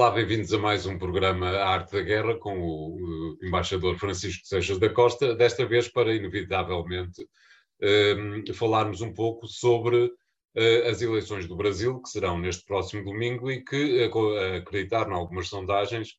Olá, 0.00 0.12
bem-vindos 0.12 0.50
a 0.54 0.58
mais 0.58 0.86
um 0.86 0.96
programa 0.96 1.50
A 1.50 1.74
Arte 1.74 1.92
da 1.92 2.00
Guerra 2.00 2.34
com 2.38 2.58
o 2.58 3.36
embaixador 3.42 3.98
Francisco 3.98 4.46
Seixas 4.46 4.78
da 4.78 4.88
Costa, 4.88 5.34
desta 5.34 5.66
vez 5.66 5.88
para, 5.88 6.14
inevitavelmente, 6.14 7.28
um, 8.16 8.54
falarmos 8.54 9.02
um 9.02 9.12
pouco 9.12 9.46
sobre 9.46 10.06
uh, 10.06 10.88
as 10.88 11.02
eleições 11.02 11.46
do 11.46 11.54
Brasil, 11.54 12.00
que 12.00 12.08
serão 12.08 12.38
neste 12.38 12.64
próximo 12.64 13.04
domingo 13.04 13.50
e 13.50 13.62
que, 13.62 14.02
a 14.02 14.56
acreditar 14.56 15.06
em 15.06 15.12
algumas 15.12 15.48
sondagens, 15.48 16.14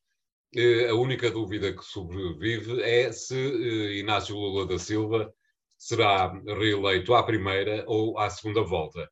uh, 0.56 0.90
a 0.90 0.94
única 0.94 1.28
dúvida 1.28 1.72
que 1.72 1.84
sobrevive 1.84 2.80
é 2.82 3.10
se 3.10 3.34
uh, 3.34 3.92
Inácio 3.94 4.36
Lula 4.36 4.64
da 4.64 4.78
Silva 4.78 5.34
será 5.76 6.32
reeleito 6.46 7.14
à 7.14 7.22
primeira 7.24 7.84
ou 7.88 8.16
à 8.16 8.30
segunda 8.30 8.62
volta. 8.62 9.10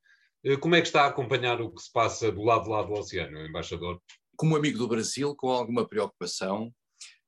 Como 0.61 0.77
é 0.77 0.80
que 0.80 0.87
está 0.87 1.02
a 1.02 1.09
acompanhar 1.09 1.61
o 1.61 1.73
que 1.73 1.83
se 1.83 1.93
passa 1.93 2.30
do 2.30 2.45
lado 2.45 2.65
de 2.65 2.71
lá 2.71 2.83
do 2.83 2.93
oceano, 2.93 3.45
embaixador? 3.45 4.01
Como 4.41 4.57
amigo 4.57 4.79
do 4.79 4.89
Brasil, 4.89 5.37
com 5.37 5.51
alguma 5.51 5.87
preocupação, 5.87 6.75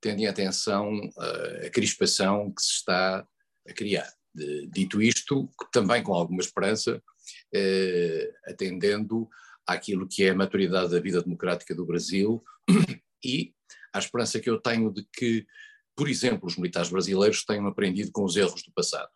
tendo 0.00 0.20
em 0.20 0.26
atenção 0.26 0.98
uh, 0.98 1.66
a 1.66 1.68
crispação 1.68 2.50
que 2.50 2.62
se 2.62 2.70
está 2.76 3.28
a 3.68 3.72
criar. 3.74 4.10
De, 4.34 4.66
dito 4.68 5.02
isto, 5.02 5.46
também 5.70 6.02
com 6.02 6.14
alguma 6.14 6.40
esperança, 6.40 6.96
uh, 6.96 8.50
atendendo 8.50 9.28
àquilo 9.66 10.08
que 10.08 10.24
é 10.24 10.30
a 10.30 10.34
maturidade 10.34 10.92
da 10.92 11.00
vida 11.00 11.22
democrática 11.22 11.74
do 11.74 11.84
Brasil 11.84 12.42
e 13.22 13.52
à 13.92 13.98
esperança 13.98 14.40
que 14.40 14.48
eu 14.48 14.58
tenho 14.58 14.90
de 14.90 15.06
que, 15.12 15.46
por 15.94 16.08
exemplo, 16.08 16.46
os 16.46 16.56
militares 16.56 16.88
brasileiros 16.88 17.44
tenham 17.44 17.66
aprendido 17.66 18.10
com 18.10 18.24
os 18.24 18.36
erros 18.36 18.62
do 18.62 18.72
passado. 18.72 19.10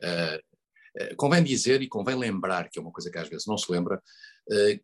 Uh, 0.00 1.16
convém 1.16 1.42
dizer 1.42 1.82
e 1.82 1.88
convém 1.88 2.14
lembrar, 2.14 2.70
que 2.70 2.78
é 2.78 2.82
uma 2.82 2.92
coisa 2.92 3.10
que 3.10 3.18
às 3.18 3.28
vezes 3.28 3.48
não 3.48 3.58
se 3.58 3.70
lembra, 3.72 4.00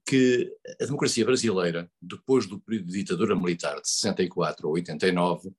que 0.05 0.53
a 0.81 0.85
democracia 0.85 1.25
brasileira, 1.25 1.91
depois 2.01 2.47
do 2.47 2.61
período 2.61 2.87
de 2.87 2.99
ditadura 2.99 3.37
militar 3.37 3.81
de 3.81 3.89
64 3.89 4.67
a 4.67 4.71
89, 4.71 5.53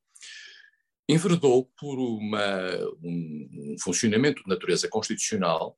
enverdou 1.08 1.72
por 1.80 2.00
uma, 2.00 2.78
um 3.04 3.76
funcionamento 3.82 4.44
de 4.44 4.50
natureza 4.50 4.88
constitucional 4.88 5.78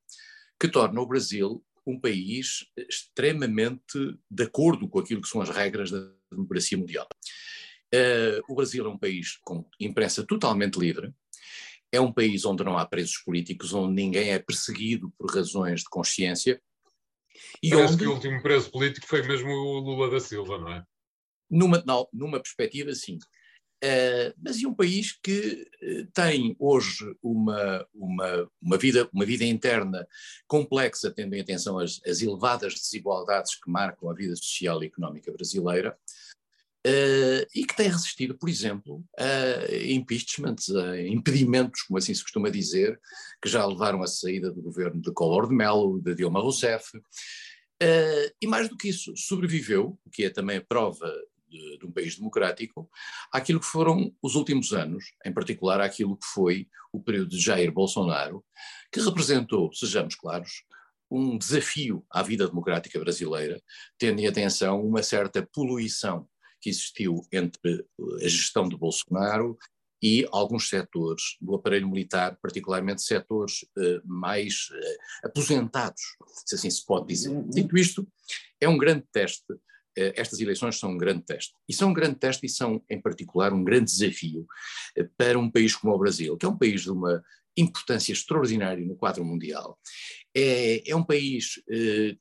que 0.60 0.68
torna 0.68 1.02
o 1.02 1.06
Brasil 1.06 1.64
um 1.86 2.00
país 2.00 2.66
extremamente 2.76 4.18
de 4.30 4.44
acordo 4.44 4.90
com 4.90 5.00
aquilo 5.00 5.22
que 5.22 5.28
são 5.28 5.42
as 5.42 5.50
regras 5.50 5.92
da 5.92 6.10
democracia 6.32 6.78
mundial. 6.78 7.08
Uh, 7.94 8.42
o 8.50 8.56
Brasil 8.56 8.86
é 8.86 8.90
um 8.90 8.98
país 8.98 9.38
com 9.44 9.64
imprensa 9.80 10.26
totalmente 10.26 10.80
livre, 10.80 11.14
é 11.92 12.02
um 12.02 12.12
país 12.12 12.44
onde 12.44 12.64
não 12.64 12.78
há 12.78 12.86
presos 12.86 13.18
políticos, 13.18 13.74
onde 13.74 13.94
ninguém 13.94 14.32
é 14.32 14.40
perseguido 14.40 15.14
por 15.18 15.34
razões 15.34 15.82
de 15.82 15.90
consciência, 15.90 16.60
e 17.62 17.70
Parece 17.70 17.94
onde, 17.94 18.04
que 18.04 18.10
o 18.10 18.14
último 18.14 18.42
preso 18.42 18.72
político 18.72 19.08
foi 19.08 19.22
mesmo 19.24 19.50
o 19.50 19.80
Lula 19.80 20.10
da 20.10 20.20
Silva, 20.20 20.58
não 20.58 20.72
é? 20.72 20.84
Numa, 21.50 21.84
não, 21.86 22.08
numa 22.12 22.40
perspectiva, 22.40 22.94
sim. 22.94 23.18
Uh, 23.84 24.34
mas 24.42 24.64
é 24.64 24.68
um 24.68 24.74
país 24.74 25.20
que 25.22 25.68
uh, 25.84 26.08
tem 26.14 26.56
hoje 26.58 27.06
uma, 27.22 27.86
uma, 27.94 28.50
uma, 28.62 28.78
vida, 28.78 29.08
uma 29.14 29.26
vida 29.26 29.44
interna 29.44 30.08
complexa, 30.48 31.12
tendo 31.12 31.36
em 31.36 31.42
atenção 31.42 31.78
as, 31.78 32.02
as 32.06 32.22
elevadas 32.22 32.74
desigualdades 32.74 33.56
que 33.56 33.70
marcam 33.70 34.10
a 34.10 34.14
vida 34.14 34.36
social 34.36 34.82
e 34.82 34.88
económica 34.88 35.32
brasileira, 35.32 35.96
uh, 36.86 37.48
e 37.54 37.66
que 37.66 37.76
tem 37.76 37.90
resistido, 37.90 38.38
por 38.38 38.48
exemplo, 38.48 39.04
a 39.18 39.76
impeachments, 39.76 40.70
a 40.70 41.02
impedimentos, 41.02 41.82
como 41.84 41.98
assim 41.98 42.14
se 42.14 42.22
costuma 42.22 42.50
dizer, 42.50 43.00
que 43.42 43.50
já 43.50 43.66
levaram 43.66 44.04
à 44.04 44.08
saída 44.08 44.52
do 44.52 44.62
governo 44.62 45.02
de 45.02 45.12
Collor 45.12 45.50
de 45.50 45.56
Mello, 45.56 46.02
de 46.02 46.16
Dilma 46.16 46.40
Rousseff, 46.40 46.90
Uh, 47.84 48.32
e 48.42 48.48
mais 48.48 48.70
do 48.70 48.78
que 48.78 48.88
isso, 48.88 49.14
sobreviveu, 49.18 50.00
o 50.06 50.10
que 50.10 50.24
é 50.24 50.30
também 50.30 50.58
a 50.58 50.66
prova 50.66 51.14
de, 51.50 51.78
de, 51.78 51.86
um 51.86 51.92
país 51.92 52.16
democrático, 52.16 52.90
àquilo 53.32 53.60
que 53.60 53.66
foram 53.66 54.16
os 54.22 54.36
últimos 54.36 54.72
anos, 54.72 55.04
em 55.26 55.34
particular 55.34 55.82
àquilo 55.82 56.16
que 56.16 56.26
foi 56.26 56.70
o 56.94 57.02
período 57.02 57.32
de 57.32 57.40
Jair 57.40 57.72
Bolsonaro, 57.74 58.46
que 58.92 59.02
representou, 59.02 59.74
sejamos 59.74 60.16
claros, 60.16 60.64
um 61.12 61.38
desafio 61.38 62.06
à 62.10 62.24
vida 62.24 62.48
democrática 62.48 62.98
brasileira, 62.98 63.62
tendo 63.98 64.22
em 64.22 64.28
atenção 64.28 64.82
uma 64.82 65.04
certa 65.04 65.46
poluição 65.54 66.28
que 66.66 66.70
existiu 66.72 67.24
entre 67.32 67.86
a 68.24 68.28
gestão 68.28 68.68
de 68.68 68.76
Bolsonaro 68.76 69.56
e 70.02 70.28
alguns 70.32 70.68
setores 70.68 71.38
do 71.40 71.54
aparelho 71.54 71.88
militar, 71.88 72.40
particularmente 72.42 73.04
setores 73.04 73.62
uh, 73.78 74.02
mais 74.04 74.70
uh, 74.72 75.28
aposentados, 75.28 76.02
se 76.44 76.56
assim 76.56 76.70
se 76.72 76.84
pode 76.84 77.06
dizer. 77.06 77.30
Uhum. 77.30 77.48
Dito 77.48 77.78
isto, 77.78 78.08
é 78.60 78.68
um 78.68 78.80
grande 78.80 79.04
teste, 79.12 79.46
uh, 79.54 79.60
estas 79.96 80.40
eleições 80.40 80.80
são 80.80 80.90
um 80.90 80.98
grande 80.98 81.24
teste. 81.24 81.54
E 81.70 81.74
são 81.74 81.92
um 81.92 81.94
grande 81.94 82.16
teste 82.16 82.48
e 82.48 82.50
são, 82.50 82.84
em 82.90 83.00
particular, 83.00 83.54
um 83.54 83.64
grande 83.64 83.92
desafio 83.92 84.48
para 85.16 85.38
um 85.38 85.52
país 85.52 85.76
como 85.76 85.94
o 85.94 86.00
Brasil, 86.00 86.36
que 86.36 86.48
é 86.48 86.50
um 86.50 86.58
país 86.58 86.82
de 86.82 86.90
uma 86.90 87.24
importância 87.56 88.12
extraordinária 88.12 88.84
no 88.84 88.96
quadro 88.96 89.24
mundial. 89.24 89.78
É, 90.36 90.90
é 90.90 90.96
um 90.96 91.04
país 91.04 91.62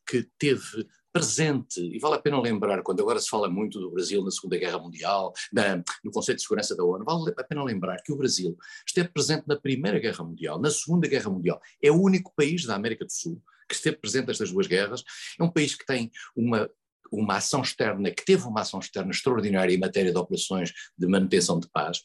que 0.07 0.29
teve 0.39 0.87
presente, 1.15 1.81
e 1.81 1.97
vale 2.01 2.17
a 2.17 2.19
pena 2.19 2.41
lembrar, 2.41 2.83
quando 2.83 3.01
agora 3.01 3.21
se 3.21 3.29
fala 3.29 3.49
muito 3.49 3.79
do 3.79 3.89
Brasil 3.93 4.21
na 4.25 4.33
Segunda 4.33 4.59
Guerra 4.59 4.81
Mundial, 4.81 5.33
na, 5.53 5.77
no 6.03 6.11
Conselho 6.11 6.35
de 6.35 6.43
Segurança 6.43 6.77
da 6.77 6.83
ONU, 6.83 7.05
vale 7.05 7.33
a 7.39 7.45
pena 7.45 7.63
lembrar 7.63 8.03
que 8.03 8.13
o 8.13 8.17
Brasil 8.17 8.57
esteve 8.85 9.09
presente 9.11 9.45
na 9.47 9.55
Primeira 9.55 10.01
Guerra 10.01 10.25
Mundial, 10.25 10.61
na 10.61 10.73
Segunda 10.73 11.07
Guerra 11.07 11.31
Mundial. 11.31 11.61
É 11.81 11.89
o 11.89 12.03
único 12.03 12.33
país 12.35 12.65
da 12.65 12.75
América 12.75 13.05
do 13.05 13.13
Sul 13.13 13.41
que 13.69 13.77
esteve 13.77 13.97
presente 13.97 14.27
nestas 14.27 14.51
duas 14.51 14.67
guerras. 14.67 15.05
É 15.39 15.45
um 15.45 15.51
país 15.51 15.77
que 15.77 15.87
tem 15.87 16.11
uma 16.35 16.69
uma 17.13 17.37
ação 17.37 17.63
externa, 17.63 18.11
que 18.11 18.25
teve 18.25 18.43
uma 18.45 18.63
ação 18.63 18.81
externa 18.81 19.13
extraordinária 19.13 19.73
em 19.73 19.79
matéria 19.79 20.11
de 20.11 20.19
operações 20.19 20.73
de 20.99 21.07
manutenção 21.07 21.61
de 21.61 21.69
paz, 21.71 22.03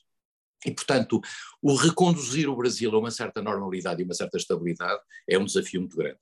e, 0.66 0.72
portanto, 0.72 1.20
o 1.62 1.74
reconduzir 1.74 2.50
o 2.50 2.56
Brasil 2.56 2.94
a 2.94 3.00
uma 3.00 3.10
certa 3.10 3.42
normalidade 3.42 4.02
e 4.02 4.06
uma 4.06 4.14
certa 4.14 4.38
estabilidade 4.38 5.02
é 5.28 5.40
um 5.40 5.46
desafio 5.46 5.80
muito 5.80 5.96
grande. 5.96 6.20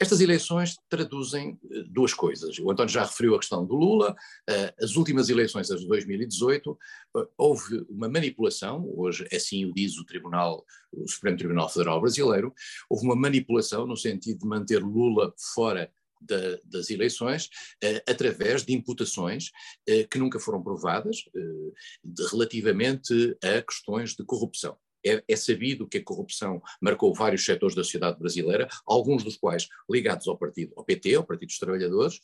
Estas 0.00 0.20
eleições 0.20 0.78
traduzem 0.88 1.58
eh, 1.72 1.82
duas 1.88 2.14
coisas. 2.14 2.56
O 2.60 2.70
António 2.70 2.92
já 2.92 3.04
referiu 3.04 3.34
a 3.34 3.38
questão 3.38 3.66
do 3.66 3.74
Lula. 3.74 4.14
Eh, 4.48 4.72
as 4.80 4.94
últimas 4.94 5.28
eleições, 5.28 5.70
as 5.72 5.80
de 5.80 5.88
2018, 5.88 6.78
eh, 7.16 7.28
houve 7.36 7.84
uma 7.88 8.08
manipulação, 8.08 8.88
hoje 8.96 9.26
assim 9.32 9.64
o 9.64 9.74
diz 9.74 9.98
o 9.98 10.04
Tribunal, 10.04 10.64
o 10.92 11.08
Supremo 11.08 11.36
Tribunal 11.36 11.68
Federal 11.68 12.00
Brasileiro, 12.00 12.54
houve 12.88 13.04
uma 13.04 13.16
manipulação 13.16 13.88
no 13.88 13.96
sentido 13.96 14.38
de 14.38 14.46
manter 14.46 14.78
Lula 14.78 15.34
fora 15.36 15.90
da, 16.20 16.58
das 16.64 16.90
eleições 16.90 17.48
através 18.08 18.64
de 18.64 18.72
imputações 18.72 19.52
que 20.10 20.18
nunca 20.18 20.40
foram 20.40 20.60
provadas 20.60 21.18
relativamente 22.32 23.36
a 23.40 23.62
questões 23.62 24.16
de 24.16 24.24
corrupção. 24.24 24.76
É, 25.04 25.22
é, 25.28 25.36
sabido 25.36 25.86
que 25.86 25.98
a 25.98 26.04
corrupção 26.04 26.60
marcou 26.80 27.14
vários 27.14 27.44
setores 27.44 27.74
da 27.74 27.84
sociedade 27.84 28.18
brasileira, 28.18 28.68
alguns 28.84 29.22
dos 29.22 29.36
quais 29.36 29.68
ligados 29.88 30.26
ao 30.26 30.36
partido, 30.36 30.72
ao 30.76 30.84
PT, 30.84 31.14
ao 31.14 31.24
Partido 31.24 31.48
dos 31.48 31.58
Trabalhadores, 31.58 32.20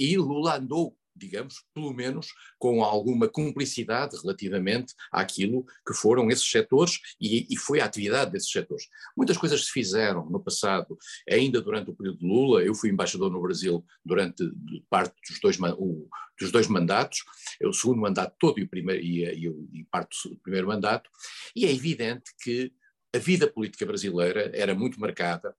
e 0.00 0.16
Lula 0.16 0.56
andou 0.56 0.96
digamos, 1.20 1.62
pelo 1.74 1.92
menos 1.92 2.28
com 2.58 2.82
alguma 2.82 3.28
cumplicidade 3.28 4.16
relativamente 4.16 4.94
àquilo 5.12 5.64
que 5.86 5.92
foram 5.92 6.30
esses 6.30 6.48
setores 6.48 6.98
e, 7.20 7.46
e, 7.50 7.56
foi 7.56 7.80
a 7.80 7.84
atividade 7.84 8.32
desses 8.32 8.50
setores. 8.50 8.86
Muitas 9.16 9.36
coisas 9.36 9.64
se 9.64 9.70
fizeram 9.70 10.28
no 10.30 10.42
passado, 10.42 10.96
ainda 11.28 11.60
durante 11.60 11.90
o 11.90 11.94
período 11.94 12.18
de 12.18 12.26
Lula, 12.26 12.62
eu 12.62 12.74
fui 12.74 12.90
embaixador 12.90 13.30
no 13.30 13.42
Brasil 13.42 13.84
durante 14.04 14.50
parte 14.88 15.14
dos 15.28 15.40
dois, 15.40 15.58
o, 15.78 16.08
dos 16.40 16.50
dois 16.50 16.66
mandatos, 16.66 17.22
o 17.62 17.72
segundo 17.72 18.00
mandato 18.00 18.34
todo 18.38 18.58
e, 18.58 18.62
o 18.62 18.68
primeiro, 18.68 19.02
e, 19.02 19.24
e, 19.24 19.80
e 19.80 19.84
parte 19.90 20.16
do 20.28 20.36
primeiro 20.38 20.68
mandato, 20.68 21.10
e 21.54 21.66
é 21.66 21.72
evidente 21.72 22.32
que 22.42 22.72
a 23.14 23.18
vida 23.18 23.48
política 23.48 23.84
brasileira 23.84 24.50
era 24.54 24.74
muito 24.74 25.00
marcada 25.00 25.54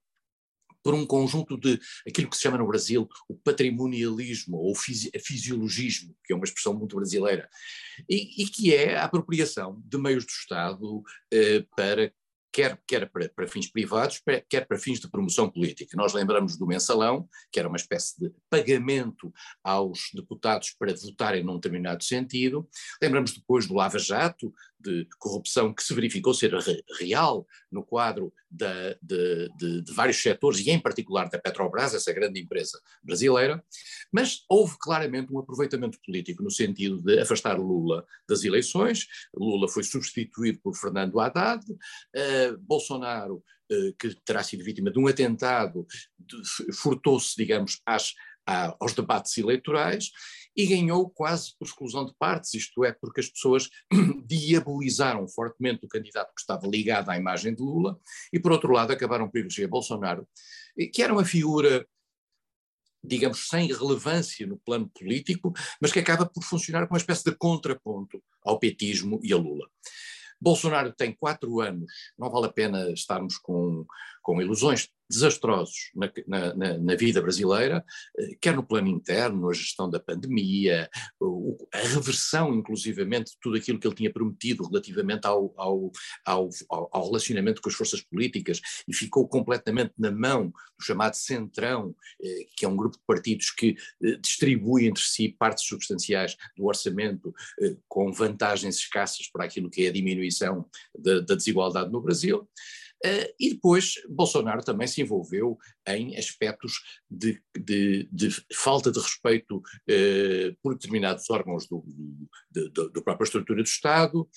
por 0.82 0.94
um 0.94 1.06
conjunto 1.06 1.56
de 1.56 1.80
aquilo 2.06 2.28
que 2.28 2.36
se 2.36 2.42
chama 2.42 2.58
no 2.58 2.66
Brasil 2.66 3.08
o 3.28 3.34
patrimonialismo 3.34 4.56
ou 4.56 4.74
fisi 4.74 5.10
fisiologismo, 5.20 6.14
que 6.24 6.32
é 6.32 6.36
uma 6.36 6.44
expressão 6.44 6.74
muito 6.74 6.96
brasileira, 6.96 7.48
e, 8.08 8.42
e, 8.42 8.46
que 8.46 8.74
é 8.74 8.96
a 8.96 9.04
apropriação 9.04 9.82
de 9.84 9.98
meios 9.98 10.24
do 10.24 10.30
Estado 10.30 11.02
eh, 11.32 11.64
para 11.76 12.12
quer, 12.52 12.78
quer 12.86 13.10
para, 13.10 13.28
para, 13.30 13.48
fins 13.48 13.68
privados, 13.70 14.20
quer 14.48 14.66
para 14.66 14.78
fins 14.78 15.00
de 15.00 15.08
promoção 15.08 15.48
política. 15.48 15.96
Nós 15.96 16.12
lembramos 16.12 16.56
do 16.56 16.66
mensalão, 16.66 17.26
que 17.50 17.58
era 17.58 17.68
uma 17.68 17.78
espécie 17.78 18.20
de 18.20 18.30
pagamento 18.50 19.32
aos 19.64 20.10
deputados 20.14 20.74
para 20.78 20.94
votarem 20.94 21.42
num 21.42 21.54
determinado 21.54 22.04
sentido. 22.04 22.68
Lembramos 23.00 23.32
depois 23.32 23.66
do 23.66 23.74
Lava 23.74 23.98
Jato, 23.98 24.52
de 24.82 25.06
corrupção 25.18 25.72
que 25.72 25.82
se 25.82 25.94
verificou 25.94 26.34
ser 26.34 26.52
real 26.98 27.46
no 27.70 27.84
quadro 27.84 28.32
da, 28.50 28.92
de, 29.00 29.48
de, 29.56 29.82
de, 29.82 29.92
vários 29.94 30.20
setores 30.20 30.60
e 30.60 30.70
em 30.70 30.80
particular 30.80 31.28
da 31.30 31.38
Petrobras, 31.38 31.94
essa 31.94 32.12
grande 32.12 32.40
empresa 32.40 32.80
brasileira, 33.02 33.64
mas 34.12 34.44
houve 34.48 34.76
claramente 34.78 35.32
um 35.32 35.38
aproveitamento 35.38 35.98
político 36.04 36.42
no 36.42 36.50
sentido 36.50 37.00
de 37.00 37.20
afastar 37.20 37.58
Lula 37.58 38.04
das 38.28 38.44
eleições, 38.44 39.06
Lula 39.34 39.68
foi 39.68 39.84
substituído 39.84 40.60
por 40.60 40.74
Fernando 40.76 41.18
Haddad, 41.20 41.64
uh, 41.70 42.58
Bolsonaro 42.58 43.36
uh, 43.36 43.94
que 43.98 44.14
terá 44.24 44.42
sido 44.42 44.64
vítima 44.64 44.90
de 44.90 44.98
um 44.98 45.06
atentado, 45.06 45.86
furtou-se, 46.74 47.34
digamos, 47.36 47.80
às 47.86 48.12
aos 48.44 48.92
debates 48.92 49.38
eleitorais 49.38 50.10
e 50.56 50.66
ganhou 50.66 51.08
quase 51.08 51.56
por 51.58 51.66
exclusão 51.66 52.04
de 52.04 52.14
partes, 52.18 52.54
isto 52.54 52.84
é, 52.84 52.92
porque 52.92 53.20
as 53.20 53.28
pessoas 53.28 53.68
diabolizaram 54.26 55.26
fortemente 55.28 55.84
o 55.84 55.88
candidato 55.88 56.32
que 56.34 56.40
estava 56.40 56.66
ligado 56.66 57.10
à 57.10 57.16
imagem 57.16 57.54
de 57.54 57.62
Lula 57.62 57.98
e, 58.32 58.38
por 58.38 58.52
outro 58.52 58.72
lado, 58.72 58.92
acabaram 58.92 59.28
por 59.28 59.38
eleger 59.38 59.68
Bolsonaro, 59.68 60.26
que 60.92 61.02
era 61.02 61.12
uma 61.12 61.24
figura 61.24 61.86
digamos, 63.04 63.48
sem 63.48 63.66
relevância 63.66 64.46
no 64.46 64.56
plano 64.58 64.88
político, 64.88 65.52
mas 65.80 65.90
que 65.90 65.98
acaba 65.98 66.24
por 66.24 66.44
funcionar 66.44 66.82
como 66.86 66.94
uma 66.94 67.00
espécie 67.00 67.24
de 67.24 67.36
contraponto 67.36 68.22
ao 68.44 68.58
petismo 68.58 69.18
e 69.24 69.32
a 69.32 69.36
Lula. 69.36 69.68
Bolsonaro 70.40 70.92
tem 70.92 71.14
quatro 71.14 71.60
anos, 71.60 71.92
não 72.18 72.28
vale 72.28 72.46
a 72.46 72.52
pena 72.52 72.90
estarmos 72.92 73.38
com, 73.38 73.86
com 74.22 74.40
ilusões 74.40 74.88
desastrosos 75.12 75.90
na, 75.94 76.10
na, 76.54 76.78
na, 76.78 76.94
vida 76.94 77.20
brasileira, 77.20 77.84
eh, 78.18 78.36
quer 78.40 78.56
no 78.56 78.62
plano 78.62 78.88
interno, 78.88 79.50
a 79.50 79.52
gestão 79.52 79.88
da 79.88 80.00
pandemia, 80.00 80.88
a 81.72 81.78
reversão, 81.78 82.54
inclusivamente, 82.54 83.32
de 83.32 83.38
tudo 83.40 83.56
aquilo 83.56 83.78
que 83.78 83.86
ele 83.86 83.94
tinha 83.94 84.12
prometido 84.12 84.64
relativamente 84.66 85.26
ao, 85.26 85.52
ao, 85.56 85.92
ao, 86.24 86.48
ao, 86.70 87.06
relacionamento 87.06 87.60
com 87.60 87.68
as 87.68 87.74
forças 87.74 88.00
políticas 88.00 88.60
e 88.88 88.94
ficou 88.94 89.28
completamente 89.28 89.92
na 89.98 90.10
mão 90.10 90.48
do 90.48 90.84
chamado 90.84 91.14
Centrão, 91.14 91.94
eh, 92.22 92.46
que 92.56 92.64
é 92.64 92.68
um 92.68 92.76
grupo 92.76 92.96
de 92.96 93.04
partidos 93.06 93.50
que 93.50 93.76
eh, 94.02 94.16
distribui 94.16 94.86
entre 94.86 95.02
si 95.02 95.28
partes 95.38 95.66
substanciais 95.66 96.36
do 96.56 96.64
orçamento 96.64 97.34
com 97.88 98.10
vantagens 98.12 98.76
escassas 98.76 99.28
para 99.30 99.44
aquilo 99.44 99.68
que 99.68 99.84
é 99.84 99.88
a 99.88 99.92
diminuição 99.92 100.66
da, 100.98 101.20
da 101.20 101.34
desigualdade 101.34 101.92
no 101.92 102.00
Brasil. 102.00 102.48
Uh, 103.04 103.34
e 103.38 103.54
depois 103.54 103.94
Bolsonaro 104.08 104.62
também 104.62 104.86
se 104.86 105.02
envolveu 105.02 105.58
em 105.88 106.16
aspectos 106.16 106.74
de, 107.10 107.42
de, 107.58 108.08
de 108.12 108.30
falta 108.54 108.92
de 108.92 109.00
respeito 109.00 109.56
uh, 109.56 110.56
por 110.62 110.74
determinados 110.74 111.28
órgãos 111.28 111.66
do, 111.66 111.84
do, 112.48 112.70
do, 112.70 112.90
do 112.90 113.02
própria 113.02 113.24
estrutura 113.24 113.60
do 113.60 113.66
Estado 113.66 114.20
uh, 114.20 114.28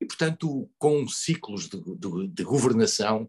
e, 0.00 0.06
portanto, 0.06 0.70
com 0.78 1.06
ciclos 1.06 1.68
de, 1.68 2.28
de 2.28 2.44
governação 2.44 3.28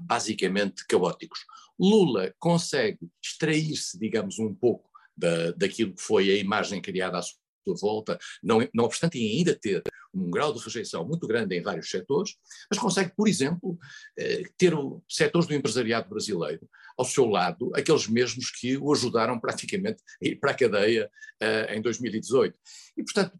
basicamente 0.00 0.84
caóticos. 0.86 1.40
Lula 1.78 2.34
consegue 2.38 2.98
extrair-se, 3.22 3.98
digamos, 3.98 4.38
um 4.38 4.54
pouco 4.54 4.90
da, 5.16 5.52
daquilo 5.52 5.94
que 5.94 6.02
foi 6.02 6.30
a 6.30 6.36
imagem 6.36 6.80
criada 6.80 7.18
à 7.18 7.22
sua 7.22 7.36
volta, 7.80 8.18
não, 8.42 8.66
não 8.74 8.84
obstante 8.84 9.18
ainda 9.18 9.54
ter 9.54 9.82
um 10.16 10.30
grau 10.30 10.52
de 10.52 10.62
rejeição 10.62 11.06
muito 11.06 11.26
grande 11.26 11.56
em 11.56 11.62
vários 11.62 11.90
setores, 11.90 12.34
mas 12.70 12.78
consegue, 12.78 13.12
por 13.16 13.28
exemplo, 13.28 13.78
eh, 14.18 14.44
ter 14.56 14.72
setores 15.08 15.46
do 15.46 15.54
empresariado 15.54 16.08
brasileiro 16.08 16.68
ao 16.96 17.04
seu 17.04 17.26
lado, 17.26 17.70
aqueles 17.74 18.08
mesmos 18.08 18.50
que 18.50 18.76
o 18.76 18.92
ajudaram 18.92 19.38
praticamente 19.38 20.02
a 20.22 20.26
ir 20.26 20.36
para 20.36 20.52
a 20.52 20.54
cadeia 20.54 21.10
eh, 21.40 21.76
em 21.76 21.82
2018. 21.82 22.56
E, 22.96 23.02
portanto, 23.02 23.38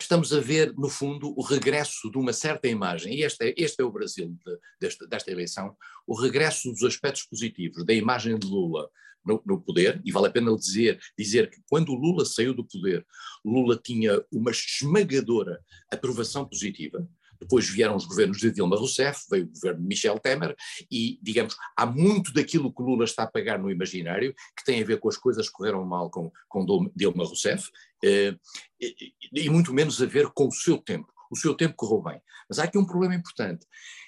estamos 0.00 0.32
a 0.32 0.40
ver, 0.40 0.72
no 0.74 0.88
fundo, 0.88 1.34
o 1.36 1.42
regresso 1.42 2.10
de 2.10 2.16
uma 2.16 2.32
certa 2.32 2.68
imagem, 2.68 3.14
e 3.14 3.22
este 3.22 3.48
é, 3.50 3.54
este 3.56 3.82
é 3.82 3.84
o 3.84 3.92
Brasil 3.92 4.28
de, 4.44 4.58
desta, 4.80 5.06
desta 5.06 5.30
eleição, 5.30 5.76
o 6.06 6.18
regresso 6.18 6.70
dos 6.72 6.84
aspectos 6.84 7.24
positivos 7.24 7.84
da 7.84 7.92
imagem 7.92 8.38
de 8.38 8.46
Lula 8.46 8.88
no, 9.24 9.42
no, 9.44 9.60
poder, 9.60 10.00
e 10.04 10.12
vale 10.12 10.28
a 10.28 10.30
pena 10.30 10.54
dizer, 10.56 10.98
dizer 11.18 11.50
que 11.50 11.60
quando 11.68 11.94
Lula 11.94 12.24
saiu 12.24 12.54
do 12.54 12.64
poder, 12.64 13.06
Lula 13.44 13.78
tinha 13.82 14.22
uma 14.32 14.50
esmagadora 14.50 15.60
aprovação 15.92 16.44
positiva, 16.44 17.06
depois 17.40 17.68
vieram 17.68 17.94
os 17.94 18.04
governos 18.04 18.38
de 18.38 18.50
Dilma 18.50 18.76
Rousseff, 18.76 19.20
veio 19.30 19.44
o 19.44 19.52
governo 19.52 19.80
de 19.80 19.86
Michel 19.86 20.18
Temer, 20.18 20.56
e, 20.90 21.18
digamos, 21.22 21.56
há 21.76 21.86
muito 21.86 22.32
daquilo 22.32 22.72
que 22.72 22.82
Lula 22.82 23.04
está 23.04 23.22
a 23.22 23.30
pagar 23.30 23.58
no 23.58 23.70
imaginário 23.70 24.34
que 24.56 24.64
tem 24.64 24.82
a 24.82 24.84
ver 24.84 24.98
com 24.98 25.08
as 25.08 25.16
coisas 25.16 25.46
que 25.46 25.52
correram 25.52 25.84
mal 25.84 26.10
com, 26.10 26.32
com 26.48 26.90
Dilma 26.96 27.24
Rousseff, 27.24 27.70
eh, 28.04 28.34
e, 28.80 29.12
e 29.32 29.50
muito 29.50 29.72
menos 29.72 30.02
a 30.02 30.06
ver 30.06 30.28
com 30.30 30.48
o 30.48 30.52
seu 30.52 30.78
tempo. 30.78 31.12
O 31.30 31.36
seu 31.36 31.54
tempo 31.54 31.74
correu 31.76 32.02
bem. 32.02 32.20
Mas 32.48 32.58
há 32.58 32.64
aqui 32.64 32.78
um 32.78 32.86
problema 32.86 33.14
importante: 33.14 33.66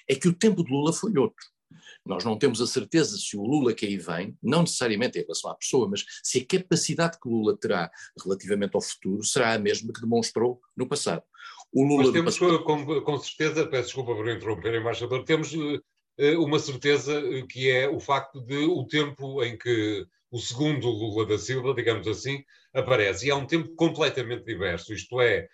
é 0.09 0.15
que 0.15 0.27
o 0.27 0.33
tempo 0.33 0.63
de 0.63 0.71
Lula 0.71 0.91
foi 0.91 1.15
outro. 1.17 1.45
Nós 2.05 2.23
não 2.25 2.37
temos 2.37 2.59
a 2.61 2.67
certeza 2.67 3.17
se 3.17 3.37
o 3.37 3.43
Lula 3.43 3.73
que 3.73 3.85
aí 3.85 3.97
vem, 3.97 4.35
não 4.41 4.61
necessariamente 4.61 5.19
em 5.19 5.21
relação 5.21 5.51
à 5.51 5.55
pessoa, 5.55 5.87
mas 5.87 6.03
se 6.23 6.39
a 6.39 6.45
capacidade 6.45 7.19
que 7.19 7.29
Lula 7.29 7.55
terá 7.55 7.91
relativamente 8.23 8.75
ao 8.75 8.81
futuro 8.81 9.23
será 9.23 9.53
a 9.53 9.59
mesma 9.59 9.93
que 9.93 10.01
demonstrou 10.01 10.59
no 10.75 10.87
passado. 10.87 11.23
O 11.71 11.83
Lula 11.83 12.03
mas 12.03 12.11
temos, 12.11 12.39
passado... 12.39 12.63
com, 12.63 13.01
com, 13.01 13.17
certeza, 13.19 13.67
peço 13.67 13.85
desculpa 13.85 14.15
por 14.15 14.29
interromper, 14.29 14.75
embaixador, 14.75 15.23
temos 15.23 15.53
uh, 15.53 15.81
uma 16.39 16.59
certeza 16.59 17.13
eh, 17.13 17.43
que 17.47 17.69
é 17.69 17.87
o 17.87 17.99
facto 17.99 18.41
de 18.41 18.57
o 18.57 18.85
tempo 18.85 19.43
em 19.43 19.57
que 19.57 20.05
o 20.29 20.39
segundo 20.39 20.87
Lula 20.87 21.25
da 21.25 21.37
Silva, 21.37 21.73
digamos 21.73 22.07
assim, 22.07 22.43
aparece. 22.73 23.27
E 23.27 23.29
é 23.29 23.35
um 23.35 23.45
tempo 23.45 23.75
completamente 23.75 24.43
diverso, 24.45 24.93
isto 24.93 25.19
é, 25.21 25.47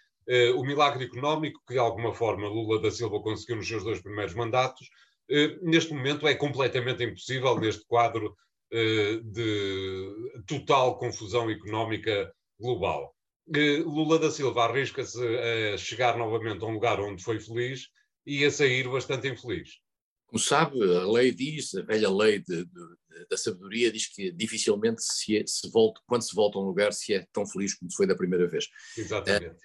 o 0.55 0.63
milagre 0.63 1.05
económico 1.05 1.61
que 1.65 1.73
de 1.73 1.79
alguma 1.79 2.13
forma 2.13 2.47
Lula 2.47 2.81
da 2.81 2.91
Silva 2.91 3.19
conseguiu 3.21 3.55
nos 3.55 3.67
seus 3.67 3.83
dois 3.83 4.01
primeiros 4.01 4.35
mandatos, 4.35 4.87
eh, 4.87 5.06
neste 5.61 5.93
momento 5.93 6.27
é 6.27 6.35
completamente 6.35 7.03
impossível 7.03 7.59
neste 7.59 7.85
quadro 7.85 8.35
eh, 8.71 9.21
de 9.23 10.43
total 10.45 10.97
confusão 10.97 11.49
económica 11.49 12.33
global. 12.59 13.15
Eh, 13.55 13.77
Lula 13.77 14.19
da 14.19 14.29
Silva 14.29 14.65
arrisca-se 14.65 15.19
a 15.73 15.77
chegar 15.77 16.17
novamente 16.17 16.63
a 16.63 16.67
um 16.67 16.73
lugar 16.73 16.99
onde 16.99 17.23
foi 17.23 17.39
feliz 17.39 17.87
e 18.25 18.43
a 18.43 18.51
sair 18.51 18.89
bastante 18.89 19.27
infeliz. 19.29 19.79
Como 20.25 20.39
sabe, 20.39 20.77
a 20.81 21.07
lei 21.09 21.31
diz, 21.31 21.73
a 21.75 21.81
velha 21.81 22.09
lei 22.09 22.39
de, 22.39 22.65
de, 22.65 23.27
da 23.29 23.37
sabedoria 23.37 23.89
diz 23.89 24.13
que 24.13 24.33
dificilmente 24.33 25.01
se, 25.01 25.41
se 25.47 25.69
volta, 25.71 26.01
quando 26.05 26.23
se 26.23 26.35
volta 26.35 26.57
a 26.57 26.61
um 26.61 26.65
lugar 26.65 26.91
se 26.91 27.13
é 27.13 27.25
tão 27.31 27.45
feliz 27.45 27.73
como 27.73 27.89
se 27.89 27.95
foi 27.95 28.05
da 28.05 28.15
primeira 28.15 28.47
vez. 28.49 28.67
Exatamente. 28.97 29.55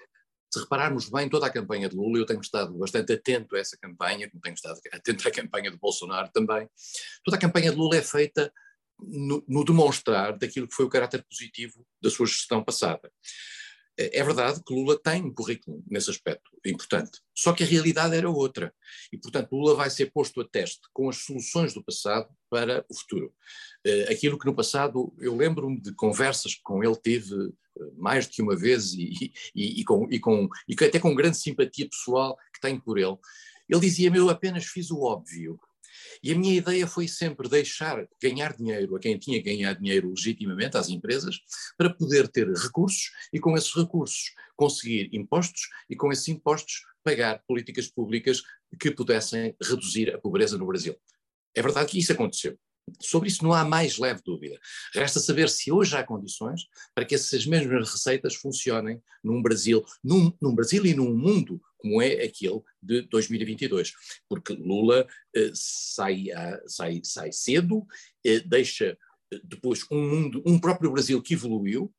Se 0.53 0.61
repararmos 0.61 1.09
bem 1.09 1.31
toda 1.31 1.47
a 1.47 1.51
campanha 1.51 1.89
de 1.89 1.97
Lula, 1.97 2.19
eu 2.19 2.27
tenho 2.27 2.41
estado 2.41 2.77
bastante 2.77 3.13
atento 3.13 3.57
a 3.57 3.59
essa 3.59 3.77
campanha, 3.81 4.31
como 4.31 4.41
tenho 4.43 4.55
estado 4.55 4.79
atento 4.93 5.27
à 5.27 5.31
campanha 5.31 5.71
de 5.71 5.79
Bolsonaro 5.79 6.31
também. 6.31 6.69
Toda 7.25 7.39
a 7.39 7.41
campanha 7.41 7.71
de 7.71 7.77
Lula 7.77 7.97
é 7.97 8.03
feita 8.03 8.53
no, 9.01 9.43
no 9.49 9.65
demonstrar 9.65 10.37
daquilo 10.37 10.69
que 10.69 10.75
foi 10.75 10.85
o 10.85 10.91
caráter 10.91 11.25
positivo 11.25 11.87
da 12.03 12.11
sua 12.11 12.27
gestão 12.27 12.63
passada. 12.63 13.11
É, 13.99 14.21
é 14.21 14.25
verdade 14.25 14.63
que 14.65 14.73
Lula 14.73 14.99
tem 14.99 15.23
um 15.23 15.33
currículo 15.33 15.83
nesse 15.89 16.11
aspecto 16.11 16.51
importante, 16.65 17.21
só 17.37 17.53
que 17.53 17.63
a 17.63 17.67
realidade 17.67 18.15
era 18.15 18.31
outra. 18.31 18.75
E, 19.13 19.19
portanto, 19.19 19.53
Lula 19.53 19.75
vai 19.75 19.91
ser 19.91 20.11
posto 20.11 20.41
a 20.41 20.49
teste 20.49 20.81
com 20.93 21.09
as 21.09 21.19
soluções 21.19 21.75
do 21.75 21.85
passado 21.85 22.29
para 22.51 22.85
o 22.89 22.95
futuro. 22.95 23.33
Eh, 23.85 24.13
aquilo 24.13 24.39
que 24.39 24.47
no 24.47 24.55
passado, 24.55 25.13
eu 25.19 25.37
lembro-me 25.37 25.81
de 25.81 25.93
conversas 25.95 26.55
que 26.55 26.63
com 26.63 26.83
ele 26.83 26.97
tive 26.97 27.35
eh, 27.35 27.91
mais 27.97 28.27
do 28.27 28.33
que 28.33 28.43
uma 28.43 28.57
vez 28.57 28.93
e, 28.95 29.33
e, 29.55 29.81
e, 29.81 29.85
com, 29.85 30.09
e, 30.11 30.19
com, 30.19 30.49
e 30.69 30.75
até 30.75 30.99
com 30.99 31.15
grande 31.15 31.37
simpatia 31.37 31.89
pessoal 31.89 32.37
que 32.55 32.61
tenho 32.61 32.81
por 32.81 32.99
ele. 32.99 33.17
Ele 33.69 33.81
dizia-me: 33.81 34.19
Eu 34.19 34.31
apenas 34.31 34.65
fiz 34.67 34.91
o 34.91 35.01
óbvio. 35.01 35.59
E 36.23 36.33
a 36.33 36.39
minha 36.39 36.55
ideia 36.55 36.87
foi 36.87 37.09
sempre 37.09 37.49
deixar 37.49 38.07
ganhar 38.23 38.55
dinheiro 38.57 38.97
a 38.97 39.01
quem 39.01 39.19
tinha 39.19 39.43
que 39.43 39.51
ganhar 39.51 39.75
dinheiro 39.75 40.11
legitimamente, 40.11 40.77
às 40.77 40.89
empresas, 40.89 41.39
para 41.77 41.93
poder 41.93 42.29
ter 42.29 42.49
recursos 42.49 43.11
e, 43.33 43.41
com 43.41 43.57
esses 43.57 43.75
recursos, 43.75 44.33
conseguir 44.57 45.11
impostos 45.13 45.63
e, 45.89 45.97
com 45.97 46.13
esses 46.13 46.29
impostos, 46.29 46.83
pagar 47.05 47.43
políticas 47.47 47.89
públicas 47.89 48.43
que 48.79 48.91
pudessem 48.91 49.57
reduzir 49.63 50.15
a 50.15 50.19
pobreza 50.19 50.57
no 50.57 50.67
Brasil. 50.67 50.97
É 51.55 51.63
verdade 51.63 51.91
que 51.91 51.99
isso 51.99 52.13
aconteceu. 52.13 52.59
Sobre 53.01 53.29
isso 53.29 53.43
não 53.43 53.53
há 53.53 53.65
mais 53.65 53.99
leve 53.99 54.21
dúvida. 54.25 54.59
Resta 54.95 55.21
saber 55.21 55.49
se 55.49 55.71
hoje 55.71 55.97
há 55.97 56.05
condições 56.05 56.63
para 56.95 57.05
que 57.05 57.15
essas 57.15 57.47
mesmas 57.47 57.91
receitas 57.91 58.35
funcionem 58.35 59.01
num 59.23 59.41
Brasil, 59.41 59.85
num, 60.03 60.33
num 60.41 60.55
Brasil 60.55 60.85
e 60.85 60.95
num 60.95 61.17
mundo 61.17 61.61
como 61.79 62.01
é 62.01 62.23
aquele 62.23 62.61
de 62.81 63.03
2022. 63.03 63.93
Porque 64.29 64.53
Lula 64.53 65.07
eh, 65.35 65.51
sai, 65.55 66.27
sai, 66.67 67.01
sai 67.05 67.33
cedo, 67.33 67.85
eh, 68.25 68.41
deixa 68.41 68.97
eh, 69.33 69.41
depois 69.43 69.85
um 69.91 70.09
mundo, 70.09 70.43
um 70.47 70.59
próprio 70.59 70.93
Brasil 70.93 71.21
que 71.21 71.35
evoluiu, 71.35 71.93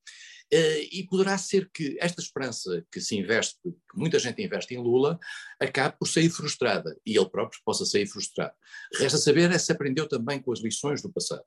e 0.91 1.07
poderá 1.09 1.37
ser 1.37 1.69
que 1.73 1.97
esta 1.99 2.21
esperança 2.21 2.85
que 2.91 3.01
se 3.01 3.15
investe, 3.17 3.57
que 3.63 3.97
muita 3.97 4.19
gente 4.19 4.41
investe 4.41 4.73
em 4.73 4.77
Lula, 4.77 5.19
acabe 5.59 5.97
por 5.97 6.07
sair 6.07 6.29
frustrada 6.29 6.95
e 7.05 7.17
ele 7.17 7.29
próprio 7.29 7.59
possa 7.65 7.85
sair 7.85 8.05
frustrado. 8.05 8.53
Resta 8.95 9.17
saber 9.17 9.51
é 9.51 9.57
se 9.57 9.71
aprendeu 9.71 10.07
também 10.07 10.41
com 10.41 10.51
as 10.51 10.61
lições 10.61 11.01
do 11.01 11.11
passado 11.11 11.43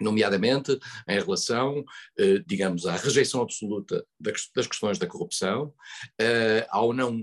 nomeadamente 0.00 0.78
em 1.06 1.20
relação, 1.20 1.80
uh, 1.80 2.44
digamos, 2.46 2.86
à 2.86 2.96
rejeição 2.96 3.42
absoluta 3.42 4.02
das 4.18 4.66
questões 4.66 4.98
da 4.98 5.06
corrupção, 5.06 5.74
uh, 6.20 6.66
ao 6.70 6.94
não 6.94 7.22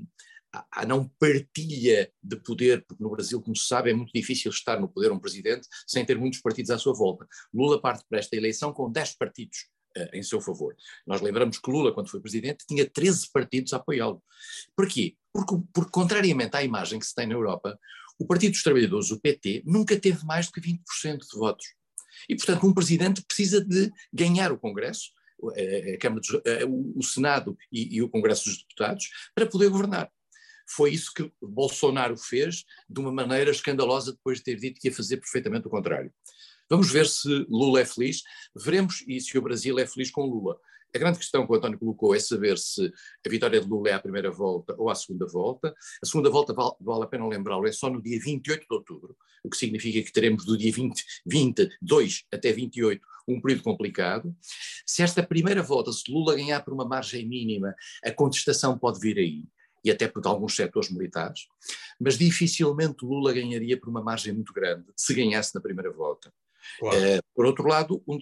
à 0.71 0.85
não 0.85 1.09
partilha 1.19 2.11
de 2.23 2.35
poder, 2.37 2.83
porque 2.87 3.03
no 3.03 3.09
Brasil, 3.09 3.41
como 3.41 3.55
se 3.55 3.67
sabe, 3.67 3.91
é 3.91 3.93
muito 3.93 4.11
difícil 4.13 4.49
estar 4.49 4.79
no 4.79 4.87
poder 4.87 5.11
um 5.11 5.19
presidente 5.19 5.67
sem 5.85 6.05
ter 6.05 6.17
muitos 6.17 6.41
partidos 6.41 6.71
à 6.71 6.77
sua 6.77 6.93
volta. 6.93 7.27
Lula 7.53 7.81
parte 7.81 8.05
para 8.09 8.19
esta 8.19 8.35
eleição 8.35 8.73
com 8.73 8.91
10 8.91 9.17
partidos 9.17 9.67
em 10.13 10.23
seu 10.23 10.41
favor. 10.41 10.75
Nós 11.05 11.21
lembramos 11.21 11.59
que 11.59 11.71
Lula, 11.71 11.93
quando 11.93 12.09
foi 12.09 12.19
presidente, 12.19 12.65
tinha 12.67 12.87
13 12.89 13.29
partidos 13.31 13.73
a 13.73 13.77
apoiá-lo. 13.77 14.21
Porquê? 14.75 15.15
Porque, 15.33 15.55
porque, 15.73 15.91
contrariamente 15.91 16.55
à 16.55 16.63
imagem 16.63 16.99
que 16.99 17.05
se 17.05 17.15
tem 17.15 17.27
na 17.27 17.35
Europa, 17.35 17.79
o 18.19 18.25
Partido 18.25 18.51
dos 18.51 18.63
Trabalhadores, 18.63 19.11
o 19.11 19.19
PT, 19.19 19.63
nunca 19.65 19.99
teve 19.99 20.25
mais 20.25 20.47
do 20.47 20.53
que 20.53 20.61
20% 20.61 21.19
de 21.19 21.37
votos. 21.37 21.67
E, 22.27 22.35
portanto, 22.35 22.65
um 22.65 22.73
presidente 22.73 23.23
precisa 23.23 23.63
de 23.63 23.91
ganhar 24.11 24.51
o 24.51 24.57
Congresso, 24.57 25.11
a 25.93 25.97
Câmara 25.99 26.21
dos, 26.21 26.41
o 26.95 27.03
Senado 27.03 27.55
e, 27.71 27.97
e 27.97 28.01
o 28.01 28.09
Congresso 28.09 28.45
dos 28.45 28.57
Deputados, 28.57 29.09
para 29.35 29.45
poder 29.45 29.69
governar. 29.69 30.11
Foi 30.69 30.91
isso 30.91 31.13
que 31.13 31.31
Bolsonaro 31.41 32.17
fez 32.17 32.65
de 32.89 32.99
uma 32.99 33.11
maneira 33.11 33.51
escandalosa 33.51 34.11
depois 34.11 34.39
de 34.39 34.43
ter 34.43 34.55
dito 34.57 34.81
que 34.81 34.89
ia 34.89 34.93
fazer 34.93 35.17
perfeitamente 35.17 35.67
o 35.67 35.69
contrário. 35.69 36.11
Vamos 36.69 36.91
ver 36.91 37.07
se 37.07 37.45
Lula 37.49 37.81
é 37.81 37.85
feliz, 37.85 38.23
veremos 38.55 39.03
e 39.07 39.21
se 39.21 39.37
o 39.37 39.41
Brasil 39.41 39.79
é 39.79 39.87
feliz 39.87 40.11
com 40.11 40.25
Lula. 40.25 40.59
A 40.93 40.99
grande 40.99 41.17
questão 41.17 41.45
que 41.45 41.51
o 41.51 41.55
António 41.55 41.79
colocou 41.79 42.15
é 42.15 42.19
saber 42.19 42.57
se 42.57 42.91
a 43.25 43.29
vitória 43.29 43.61
de 43.61 43.67
Lula 43.67 43.89
é 43.89 43.93
à 43.93 43.99
primeira 43.99 44.31
volta 44.31 44.75
ou 44.77 44.89
à 44.89 44.95
segunda 44.95 45.25
volta. 45.27 45.73
A 46.01 46.05
segunda 46.05 46.29
volta, 46.29 46.53
vale, 46.53 46.71
vale 46.81 47.03
a 47.03 47.07
pena 47.07 47.27
lembrá-lo, 47.27 47.67
é 47.67 47.71
só 47.71 47.89
no 47.89 48.01
dia 48.01 48.19
28 48.19 48.67
de 48.67 48.75
outubro, 48.75 49.15
o 49.43 49.49
que 49.49 49.57
significa 49.57 50.01
que 50.01 50.11
teremos 50.11 50.45
do 50.45 50.57
dia 50.57 50.71
20, 50.71 51.03
22 51.25 52.25
até 52.31 52.51
28 52.51 53.01
um 53.27 53.41
período 53.41 53.63
complicado. 53.63 54.35
Se 54.85 55.03
esta 55.03 55.21
primeira 55.21 55.61
volta, 55.61 55.91
se 55.91 56.09
Lula 56.11 56.35
ganhar 56.35 56.63
por 56.63 56.73
uma 56.73 56.85
margem 56.85 57.27
mínima, 57.27 57.75
a 58.03 58.11
contestação 58.11 58.77
pode 58.77 58.99
vir 58.99 59.17
aí 59.17 59.45
e 59.83 59.91
até 59.91 60.07
por 60.07 60.25
alguns 60.25 60.55
setores 60.55 60.89
militares, 60.89 61.47
mas 61.99 62.17
dificilmente 62.17 63.05
Lula 63.05 63.31
ganharia 63.33 63.79
por 63.79 63.89
uma 63.89 64.01
margem 64.01 64.33
muito 64.33 64.51
grande 64.53 64.85
se 64.95 65.13
ganhasse 65.13 65.53
na 65.55 65.61
primeira 65.61 65.91
volta. 65.91 66.33
Claro. 66.79 66.97
Uh, 66.97 67.19
por 67.35 67.45
outro 67.45 67.67
lado, 67.67 68.03
um, 68.07 68.17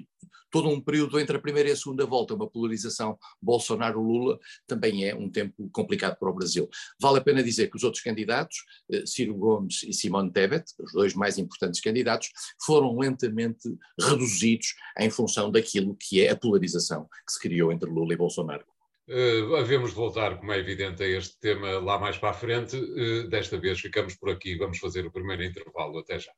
todo 0.51 0.69
um 0.69 0.79
período 0.79 1.19
entre 1.19 1.35
a 1.35 1.39
primeira 1.39 1.69
e 1.69 1.71
a 1.73 1.75
segunda 1.75 2.05
volta, 2.05 2.33
uma 2.33 2.49
polarização 2.49 3.17
Bolsonaro-Lula, 3.41 4.39
também 4.65 5.05
é 5.05 5.13
um 5.13 5.29
tempo 5.29 5.69
complicado 5.71 6.17
para 6.17 6.29
o 6.29 6.33
Brasil. 6.33 6.69
Vale 6.99 7.19
a 7.19 7.21
pena 7.21 7.43
dizer 7.43 7.69
que 7.69 7.75
os 7.75 7.83
outros 7.83 8.01
candidatos, 8.01 8.57
uh, 8.89 9.05
Ciro 9.05 9.35
Gomes 9.35 9.83
e 9.83 9.93
Simone 9.93 10.31
Tebet, 10.31 10.65
os 10.79 10.93
dois 10.93 11.13
mais 11.13 11.37
importantes 11.37 11.81
candidatos, 11.81 12.29
foram 12.65 12.97
lentamente 12.97 13.67
reduzidos 13.99 14.67
em 14.99 15.09
função 15.09 15.51
daquilo 15.51 15.95
que 15.99 16.21
é 16.21 16.31
a 16.31 16.37
polarização 16.37 17.07
que 17.25 17.33
se 17.33 17.39
criou 17.39 17.71
entre 17.71 17.89
Lula 17.89 18.13
e 18.13 18.17
Bolsonaro. 18.17 18.65
Uh, 19.07 19.55
havemos 19.57 19.91
de 19.91 19.95
voltar, 19.95 20.39
como 20.39 20.51
é 20.51 20.57
evidente, 20.57 21.03
a 21.03 21.07
este 21.07 21.39
tema 21.39 21.79
lá 21.79 21.99
mais 21.99 22.17
para 22.17 22.31
a 22.31 22.33
frente. 22.33 22.75
Uh, 22.75 23.27
desta 23.27 23.59
vez 23.59 23.79
ficamos 23.79 24.15
por 24.15 24.29
aqui. 24.31 24.57
Vamos 24.57 24.79
fazer 24.79 25.05
o 25.05 25.11
primeiro 25.11 25.43
intervalo. 25.43 25.99
Até 25.99 26.17
já. 26.17 26.31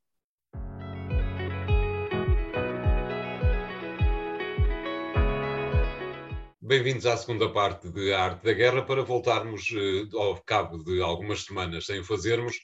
Bem-vindos 6.68 7.06
à 7.06 7.16
segunda 7.16 7.50
parte 7.50 7.90
de 7.90 8.12
A 8.12 8.26
Arte 8.26 8.44
da 8.44 8.52
Guerra 8.52 8.84
para 8.84 9.02
voltarmos, 9.02 9.72
uh, 9.72 10.18
ao 10.20 10.36
cabo 10.44 10.84
de 10.84 11.02
algumas 11.02 11.46
semanas 11.46 11.86
sem 11.86 12.04
fazermos, 12.04 12.58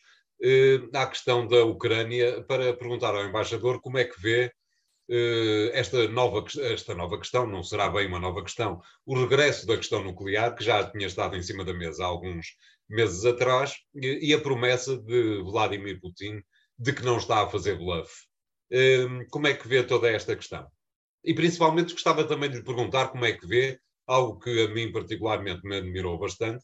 à 0.94 1.08
questão 1.08 1.48
da 1.48 1.64
Ucrânia, 1.64 2.44
para 2.44 2.74
perguntar 2.74 3.16
ao 3.16 3.26
embaixador 3.26 3.80
como 3.80 3.98
é 3.98 4.04
que 4.04 4.20
vê 4.20 4.52
eh, 5.10 5.72
esta 5.74 6.06
nova, 6.10 6.46
esta 6.64 6.94
nova 6.94 7.18
questão, 7.18 7.48
não 7.48 7.64
será 7.64 7.90
bem 7.90 8.06
uma 8.06 8.20
nova 8.20 8.44
questão, 8.44 8.82
o 9.06 9.18
regresso 9.18 9.66
da 9.66 9.78
questão 9.78 10.04
nuclear, 10.04 10.54
que 10.54 10.66
já 10.66 10.84
tinha 10.84 11.08
estado 11.08 11.38
em 11.38 11.42
cima 11.42 11.64
da 11.64 11.74
mesa 11.74 12.04
há 12.04 12.08
alguns 12.08 12.58
meses 12.90 13.24
atrás, 13.24 13.74
e 13.96 14.34
a 14.34 14.42
promessa 14.42 14.98
de 14.98 15.42
Vladimir 15.44 16.02
Putin 16.02 16.42
de 16.78 16.92
que 16.92 17.06
não 17.06 17.16
está 17.16 17.42
a 17.42 17.50
fazer 17.50 17.78
bluff. 17.78 18.12
Eh, 18.70 19.08
como 19.32 19.48
é 19.48 19.54
que 19.54 19.66
vê 19.66 19.82
toda 19.82 20.12
esta 20.12 20.36
questão? 20.36 20.68
E 21.24 21.34
principalmente 21.34 21.94
gostava 21.94 22.26
também 22.26 22.50
de 22.50 22.58
lhe 22.58 22.64
perguntar 22.66 23.08
como 23.08 23.24
é 23.24 23.32
que 23.32 23.48
vê 23.48 23.80
algo 24.08 24.40
que 24.40 24.64
a 24.64 24.70
mim 24.70 24.92
particularmente 24.92 25.66
me 25.66 25.78
admirou 25.78 26.18
bastante, 26.18 26.64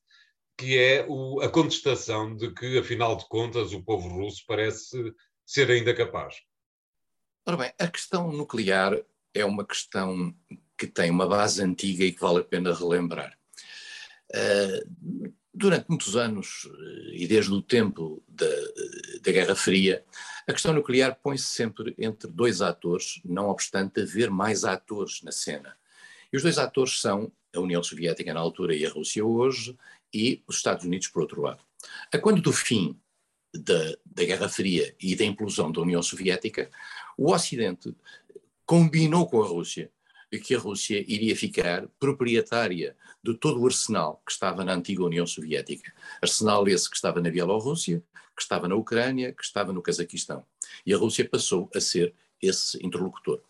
que 0.57 0.77
é 0.77 1.05
o, 1.07 1.41
a 1.41 1.49
contestação 1.49 2.35
de 2.35 2.53
que, 2.53 2.77
afinal 2.77 3.15
de 3.15 3.27
contas, 3.27 3.71
o 3.73 3.83
povo 3.83 4.09
russo 4.09 4.43
parece 4.47 5.13
ser 5.45 5.71
ainda 5.71 5.95
capaz. 5.95 6.35
Ora 7.45 7.57
bem, 7.57 7.73
a 7.79 7.87
questão 7.87 8.31
nuclear 8.31 9.01
é 9.33 9.45
uma 9.45 9.65
questão 9.65 10.35
que 10.77 10.85
tem 10.85 11.09
uma 11.09 11.27
base 11.27 11.63
antiga 11.63 12.03
e 12.03 12.11
que 12.11 12.21
vale 12.21 12.39
a 12.39 12.43
pena 12.43 12.73
relembrar. 12.73 13.37
Uh, 14.31 15.33
durante 15.53 15.89
muitos 15.89 16.15
anos, 16.15 16.69
e 17.13 17.27
desde 17.27 17.51
o 17.51 17.61
tempo 17.61 18.23
da, 18.27 18.45
da 19.21 19.31
Guerra 19.31 19.55
Fria, 19.55 20.05
a 20.47 20.53
questão 20.53 20.73
nuclear 20.73 21.19
põe-se 21.21 21.45
sempre 21.45 21.95
entre 21.97 22.29
dois 22.29 22.61
atores, 22.61 23.21
não 23.25 23.49
obstante 23.49 24.01
haver 24.01 24.29
mais 24.29 24.63
atores 24.63 25.21
na 25.23 25.31
cena. 25.31 25.75
E 26.31 26.37
os 26.37 26.43
dois 26.43 26.57
atores 26.57 26.99
são 26.99 27.31
a 27.55 27.59
União 27.59 27.81
Soviética 27.81 28.33
na 28.33 28.39
altura 28.39 28.75
e 28.75 28.85
a 28.85 28.89
Rússia 28.89 29.25
hoje, 29.25 29.75
e 30.13 30.43
os 30.47 30.57
Estados 30.57 30.85
Unidos 30.85 31.07
por 31.07 31.21
outro 31.21 31.41
lado. 31.41 31.63
A 32.11 32.17
quando 32.17 32.41
do 32.41 32.53
fim 32.53 32.99
da, 33.53 33.97
da 34.05 34.25
Guerra 34.25 34.49
Fria 34.49 34.95
e 34.99 35.15
da 35.15 35.25
implosão 35.25 35.71
da 35.71 35.81
União 35.81 36.01
Soviética, 36.01 36.69
o 37.17 37.31
Ocidente 37.33 37.95
combinou 38.65 39.27
com 39.27 39.41
a 39.41 39.47
Rússia 39.47 39.91
que 40.37 40.53
a 40.53 40.59
Rússia 40.59 41.03
iria 41.07 41.35
ficar 41.35 41.87
proprietária 41.99 42.95
de 43.23 43.33
todo 43.33 43.59
o 43.59 43.65
arsenal 43.65 44.21
que 44.23 44.31
estava 44.31 44.63
na 44.63 44.73
antiga 44.73 45.03
União 45.03 45.25
Soviética. 45.25 45.91
Arsenal 46.21 46.67
esse 46.67 46.87
que 46.87 46.95
estava 46.95 47.19
na 47.19 47.31
Bielorrússia, 47.31 48.03
que 48.35 48.43
estava 48.43 48.67
na 48.67 48.75
Ucrânia, 48.75 49.33
que 49.33 49.43
estava 49.43 49.73
no 49.73 49.81
Cazaquistão. 49.81 50.45
E 50.85 50.93
a 50.93 50.97
Rússia 50.97 51.27
passou 51.27 51.67
a 51.73 51.81
ser 51.81 52.13
esse 52.39 52.77
interlocutor. 52.85 53.41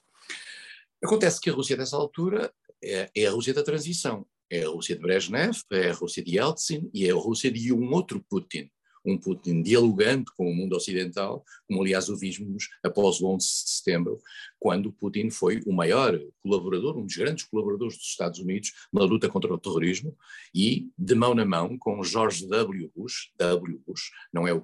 Acontece 1.03 1.41
que 1.41 1.49
a 1.49 1.53
Rússia, 1.53 1.75
dessa 1.75 1.97
altura, 1.97 2.53
é, 2.83 3.09
é 3.15 3.25
a 3.25 3.31
Rússia 3.31 3.53
da 3.53 3.63
transição. 3.63 4.25
É 4.51 4.63
a 4.63 4.69
Rússia 4.69 4.95
de 4.95 5.01
Brezhnev, 5.01 5.61
é 5.71 5.89
a 5.89 5.93
Rússia 5.93 6.23
de 6.23 6.37
Yeltsin 6.37 6.89
e 6.91 7.05
é 7.05 7.11
a 7.11 7.15
Rússia 7.15 7.51
de 7.51 7.71
um 7.71 7.93
outro 7.93 8.23
Putin, 8.27 8.67
um 9.05 9.15
Putin 9.15 9.61
dialogante 9.61 10.31
com 10.35 10.49
o 10.49 10.55
mundo 10.55 10.75
ocidental, 10.75 11.45
como 11.67 11.81
aliás 11.81 12.09
o 12.09 12.17
vimos 12.17 12.67
após 12.83 13.21
o 13.21 13.27
11 13.27 13.45
de 13.45 13.69
setembro, 13.69 14.19
quando 14.59 14.91
Putin 14.91 15.29
foi 15.29 15.61
o 15.67 15.71
maior 15.71 16.19
colaborador, 16.41 16.97
um 16.97 17.05
dos 17.05 17.15
grandes 17.15 17.45
colaboradores 17.45 17.95
dos 17.95 18.07
Estados 18.07 18.39
Unidos 18.39 18.73
na 18.91 19.03
luta 19.03 19.29
contra 19.29 19.53
o 19.53 19.59
terrorismo 19.59 20.17
e 20.53 20.89
de 20.97 21.13
mão 21.13 21.35
na 21.35 21.45
mão 21.45 21.77
com 21.77 22.03
George 22.03 22.47
W. 22.47 22.91
Bush, 22.95 23.31
W. 23.37 23.81
Bush, 23.85 24.09
não 24.33 24.47
é 24.47 24.53
o 24.53 24.61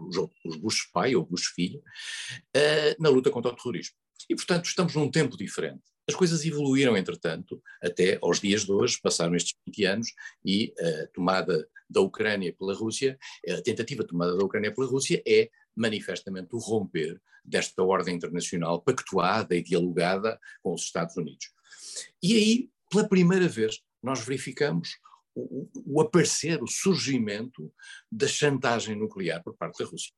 Bush 0.59 0.89
pai 0.91 1.15
ou 1.15 1.23
Bush 1.23 1.47
filho, 1.53 1.79
uh, 1.79 3.01
na 3.01 3.09
luta 3.09 3.29
contra 3.29 3.51
o 3.51 3.55
terrorismo. 3.55 3.95
E, 4.27 4.35
portanto, 4.35 4.65
estamos 4.65 4.95
num 4.95 5.11
tempo 5.11 5.37
diferente. 5.37 5.83
As 6.07 6.15
coisas 6.15 6.45
evoluíram, 6.45 6.95
entretanto, 6.95 7.61
até 7.81 8.19
aos 8.21 8.39
dias 8.39 8.63
de 8.63 8.71
hoje, 8.71 8.99
passaram 9.01 9.35
estes 9.35 9.55
20 9.65 9.85
anos 9.85 10.07
e 10.45 10.73
a 10.79 11.07
tomada 11.07 11.67
da 11.89 12.01
Ucrânia 12.01 12.53
pela 12.53 12.75
Rússia, 12.75 13.17
a 13.47 13.61
tentativa 13.61 14.03
de 14.03 14.09
tomada 14.09 14.37
da 14.37 14.43
Ucrânia 14.43 14.73
pela 14.73 14.87
Rússia 14.87 15.21
é 15.27 15.49
manifestamente 15.75 16.49
o 16.53 16.59
romper 16.59 17.19
desta 17.43 17.83
ordem 17.83 18.15
internacional 18.15 18.81
pactuada 18.81 19.55
e 19.55 19.63
dialogada 19.63 20.39
com 20.61 20.73
os 20.73 20.83
Estados 20.83 21.15
Unidos. 21.17 21.51
E 22.21 22.35
aí, 22.35 22.69
pela 22.89 23.07
primeira 23.07 23.47
vez, 23.47 23.81
nós 24.01 24.23
verificamos 24.23 24.97
o, 25.33 25.69
o 25.85 26.01
aparecer, 26.01 26.61
o 26.61 26.67
surgimento 26.67 27.71
da 28.11 28.27
chantagem 28.27 28.95
nuclear 28.95 29.43
por 29.43 29.55
parte 29.55 29.83
da 29.83 29.89
Rússia. 29.89 30.13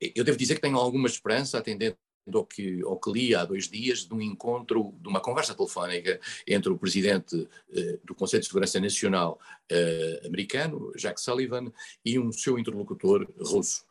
Eu 0.00 0.24
devo 0.24 0.36
dizer 0.36 0.56
que 0.56 0.60
tenho 0.60 0.76
alguma 0.76 1.06
esperança, 1.06 1.58
atendendo 1.58 1.96
ao 2.30 2.46
que, 2.46 2.82
ao 2.82 2.98
que 2.98 3.10
li 3.10 3.34
há 3.34 3.44
dois 3.44 3.68
dias, 3.68 4.04
de 4.06 4.14
um 4.14 4.20
encontro, 4.20 4.94
de 5.00 5.08
uma 5.08 5.20
conversa 5.20 5.54
telefónica 5.54 6.20
entre 6.46 6.70
o 6.70 6.78
presidente 6.78 7.48
eh, 7.72 7.98
do 8.04 8.14
Conselho 8.14 8.42
de 8.42 8.46
Segurança 8.46 8.78
Nacional 8.78 9.40
eh, 9.68 10.22
americano, 10.24 10.92
Jack 10.96 11.20
Sullivan, 11.20 11.72
e 12.04 12.18
um 12.18 12.30
seu 12.30 12.58
interlocutor 12.58 13.26
russo, 13.40 13.84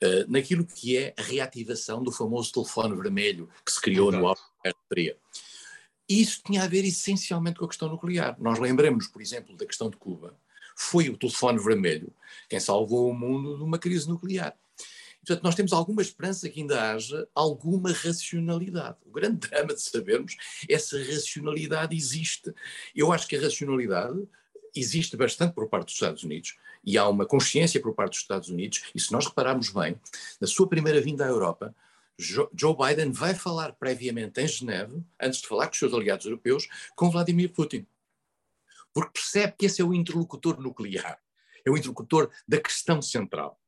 eh, 0.00 0.26
naquilo 0.28 0.66
que 0.66 0.96
é 0.96 1.14
a 1.16 1.22
reativação 1.22 2.02
do 2.02 2.12
famoso 2.12 2.52
telefone 2.52 2.96
vermelho 2.96 3.48
que 3.64 3.72
se 3.72 3.80
criou 3.80 4.08
Exato. 4.08 4.22
no 4.22 4.28
auto 4.28 4.42
da 4.64 4.72
Isso 6.08 6.42
tinha 6.44 6.64
a 6.64 6.68
ver 6.68 6.84
essencialmente 6.84 7.58
com 7.58 7.64
a 7.64 7.68
questão 7.68 7.88
nuclear. 7.88 8.36
Nós 8.38 8.58
lembramos, 8.58 9.06
por 9.06 9.22
exemplo, 9.22 9.56
da 9.56 9.66
questão 9.66 9.88
de 9.88 9.96
Cuba. 9.96 10.36
Foi 10.76 11.08
o 11.08 11.16
telefone 11.16 11.58
vermelho 11.58 12.12
quem 12.48 12.60
salvou 12.60 13.10
o 13.10 13.14
mundo 13.14 13.56
de 13.56 13.64
uma 13.64 13.78
crise 13.78 14.08
nuclear. 14.08 14.56
Portanto, 15.28 15.44
nós 15.44 15.54
temos 15.54 15.74
alguma 15.74 16.00
esperança 16.00 16.48
que 16.48 16.60
ainda 16.60 16.90
haja 16.90 17.28
alguma 17.34 17.92
racionalidade. 17.92 18.96
O 19.04 19.10
grande 19.10 19.46
drama 19.46 19.74
de 19.74 19.82
sabermos 19.82 20.34
é 20.66 20.78
se 20.78 20.96
a 20.96 21.04
racionalidade 21.04 21.94
existe. 21.94 22.50
Eu 22.96 23.12
acho 23.12 23.28
que 23.28 23.36
a 23.36 23.40
racionalidade 23.42 24.26
existe 24.74 25.18
bastante 25.18 25.52
por 25.52 25.68
parte 25.68 25.84
dos 25.86 25.94
Estados 25.94 26.24
Unidos 26.24 26.56
e 26.82 26.96
há 26.96 27.06
uma 27.06 27.26
consciência 27.26 27.78
por 27.78 27.94
parte 27.94 28.12
dos 28.12 28.20
Estados 28.20 28.48
Unidos, 28.48 28.84
e 28.94 29.00
se 29.00 29.12
nós 29.12 29.26
repararmos 29.26 29.68
bem, 29.68 30.00
na 30.40 30.46
sua 30.46 30.66
primeira 30.66 30.98
vinda 30.98 31.26
à 31.26 31.28
Europa, 31.28 31.76
Joe 32.16 32.74
Biden 32.74 33.12
vai 33.12 33.34
falar 33.34 33.72
previamente 33.72 34.40
em 34.40 34.48
Geneve, 34.48 35.04
antes 35.20 35.42
de 35.42 35.46
falar 35.46 35.66
com 35.66 35.72
os 35.72 35.78
seus 35.78 35.92
aliados 35.92 36.24
europeus, 36.24 36.66
com 36.96 37.10
Vladimir 37.10 37.52
Putin. 37.52 37.86
Porque 38.94 39.12
percebe 39.12 39.52
que 39.58 39.66
esse 39.66 39.82
é 39.82 39.84
o 39.84 39.92
interlocutor 39.92 40.58
nuclear, 40.58 41.20
é 41.66 41.70
o 41.70 41.76
interlocutor 41.76 42.30
da 42.46 42.58
questão 42.58 43.02
central. 43.02 43.60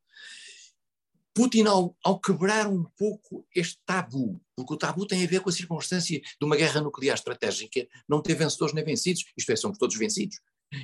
Putin, 1.35 1.65
ao, 1.65 1.97
ao, 2.05 2.21
quebrar 2.21 2.67
um 2.67 2.85
pouco 2.99 3.47
este 3.55 3.79
tabu, 3.87 4.41
porque 4.57 4.75
o 4.75 4.77
tabu 4.77 5.07
tem 5.07 5.25
a 5.25 5.29
ver 5.29 5.41
com 5.41 5.49
a 5.49 5.53
circunstância 5.53 6.21
de 6.21 6.45
uma 6.45 6.57
guerra 6.57 6.81
nuclear 6.81 7.17
estratégica, 7.17 7.87
não 8.09 8.21
ter 8.21 8.35
vencedores 8.35 8.75
nem 8.75 8.85
vencidos, 8.85 9.25
isto 9.37 9.53
é, 9.53 9.57
somos 9.57 9.79
todos 9.79 9.97
vencidos. 9.97 10.39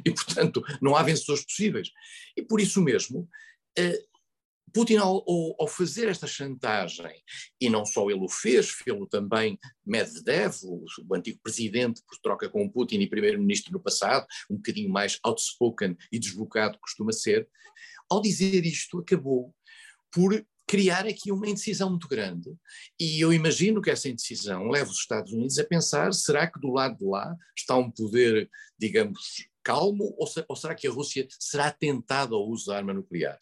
E, 0.05 0.11
portanto, 0.11 0.63
não 0.81 0.97
há 0.97 1.03
vencedores 1.03 1.45
possíveis. 1.45 1.91
E 2.37 2.43
por 2.43 2.61
isso 2.61 2.81
mesmo, 2.81 3.29
uh, 3.79 4.17
Putin, 4.73 4.97
ao, 4.97 5.25
ao, 5.59 5.67
fazer 5.67 6.09
esta 6.09 6.27
chantagem, 6.27 7.23
e 7.61 7.71
não 7.71 7.87
só 7.87 8.11
ele 8.11 8.21
o 8.21 8.29
fez, 8.29 8.69
fez-lo 8.69 9.07
também 9.07 9.59
Medvedev, 9.85 10.55
o, 10.65 10.85
o, 11.09 11.15
antigo 11.15 11.41
presidente, 11.43 12.03
por 12.07 12.19
troca 12.19 12.49
com 12.49 12.69
Putin 12.69 13.01
e 13.01 13.09
primeiro-ministro 13.09 13.73
no 13.73 13.81
passado, 13.81 14.27
um 14.51 14.57
bocadinho 14.57 14.91
mais 14.91 15.19
outspoken 15.23 15.97
e 16.13 16.19
desbocado 16.19 16.79
costuma 16.79 17.13
ser, 17.13 17.49
ao 18.11 18.21
dizer 18.21 18.67
isto, 18.67 18.99
acabou 18.99 19.55
por 20.13 20.45
criar 20.67 21.07
aqui 21.07 21.31
uma 21.31 21.49
indecisão 21.49 21.91
muito 21.91 22.09
grande. 22.09 22.53
E 22.99 23.21
eu 23.21 23.33
imagino 23.33 23.81
que 23.81 23.91
essa 23.91 24.09
indecisão 24.09 24.69
leva 24.69 24.91
os 24.91 24.99
Estados 24.99 25.33
Unidos 25.33 25.59
a 25.59 25.65
pensar: 25.65 26.13
será 26.13 26.51
que 26.51 26.61
do 26.61 26.73
lado 26.73 26.99
de 26.99 27.05
lá 27.05 27.35
está 27.57 27.77
um 27.77 27.91
poder, 27.91 28.51
digamos, 28.79 29.47
calmo, 29.63 30.15
ou, 30.19 30.27
se, 30.27 30.45
ou 30.49 30.57
será 30.57 30.75
que 30.75 30.89
a 30.89 30.91
Rússia 30.91 31.27
será 31.39 31.71
tentada 31.71 32.35
ao 32.35 32.49
uso 32.49 32.67
da 32.67 32.77
arma 32.77 32.93
nuclear? 32.93 33.39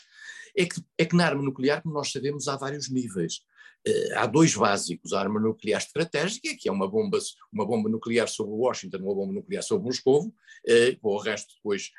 É 0.57 0.67
que, 0.67 0.81
é 0.99 1.05
que 1.05 1.17
na 1.17 1.27
arma 1.27 1.43
nuclear, 1.43 1.83
como 1.83 1.95
nós 1.95 2.13
sabemos, 2.13 2.47
há 2.47 2.57
vários 2.57 2.91
níveis. 2.91 3.41
Uh, 3.87 4.17
há 4.17 4.27
dois 4.27 4.55
básicos, 4.55 5.13
a 5.13 5.21
arma 5.21 5.39
nuclear 5.39 5.79
estratégica, 5.79 6.57
que 6.59 6.69
é 6.71 6.73
uma 6.73 6.89
bomba, 6.89 7.19
uma 7.53 7.67
bomba 7.67 7.91
nuclear 7.91 8.27
sobre 8.29 8.55
Washington, 8.55 8.99
uma 8.99 9.15
bomba 9.15 9.33
nuclear 9.35 9.63
sobre 9.63 9.85
Moscou, 9.85 10.29
uh, 10.29 11.01
com 11.01 11.09
o 11.09 11.19
resto 11.19 11.55
depois 11.57 11.91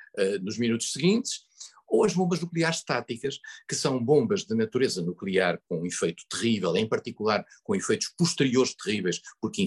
nos 0.42 0.58
minutos 0.58 0.94
seguintes, 0.94 1.42
ou 1.88 2.04
as 2.04 2.14
bombas 2.14 2.42
nucleares 2.42 2.78
estáticas, 2.78 3.40
que 3.68 3.76
são 3.76 4.04
bombas 4.04 4.44
de 4.44 4.56
natureza 4.56 5.02
nuclear 5.02 5.60
com 5.68 5.86
efeito 5.86 6.24
terrível, 6.30 6.76
em 6.76 6.88
particular 6.88 7.46
com 7.64 7.76
efeitos 7.76 8.14
posteriores 8.18 8.76
terríveis, 8.76 9.22
porque 9.40 9.66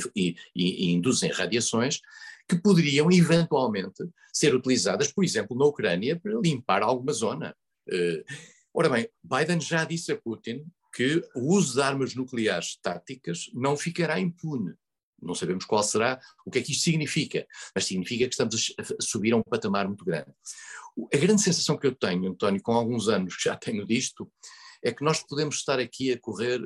induzem 0.54 1.30
radiações, 1.30 2.00
que 2.48 2.56
poderiam 2.56 3.10
eventualmente 3.12 4.08
ser 4.32 4.54
utilizadas, 4.54 5.12
por 5.12 5.22
exemplo, 5.22 5.56
na 5.56 5.66
Ucrânia, 5.66 6.18
para 6.18 6.40
limpar 6.40 6.82
alguma 6.82 7.12
zona. 7.12 7.54
Uh, 7.87 8.25
ora 8.72 8.88
bem, 8.88 9.08
Biden 9.22 9.60
já 9.60 9.84
disse 9.84 10.12
a 10.12 10.16
Putin 10.16 10.64
que 10.94 11.22
o 11.34 11.54
uso 11.54 11.75
de 11.75 11.82
armas 11.82 12.14
nucleares 12.14 12.78
táticas 12.80 13.50
não 13.52 13.76
ficará 13.76 14.18
impune. 14.18 14.75
Não 15.20 15.34
sabemos 15.34 15.64
qual 15.64 15.82
será, 15.82 16.20
o 16.46 16.50
que 16.50 16.58
é 16.58 16.62
que 16.62 16.72
isto 16.72 16.84
significa, 16.84 17.46
mas 17.75 17.84
significa 17.84 18.26
que 18.26 18.34
estamos 18.34 18.75
a 18.78 19.02
subir 19.02 19.32
a 19.32 19.37
um 19.37 19.42
patamar 19.42 19.87
muito 19.87 20.04
grande. 20.04 20.32
A 21.12 21.16
grande 21.16 21.42
sensação 21.42 21.76
que 21.76 21.87
eu 21.87 21.94
tenho, 21.94 22.30
António, 22.30 22.62
com 22.62 22.72
alguns 22.72 23.08
anos 23.08 23.37
que 23.37 23.44
já 23.44 23.56
tenho 23.56 23.87
disto, 23.87 24.30
é 24.82 24.92
que 24.92 25.04
nós 25.04 25.22
podemos 25.22 25.56
estar 25.56 25.78
aqui 25.78 26.12
a 26.12 26.18
correr 26.18 26.60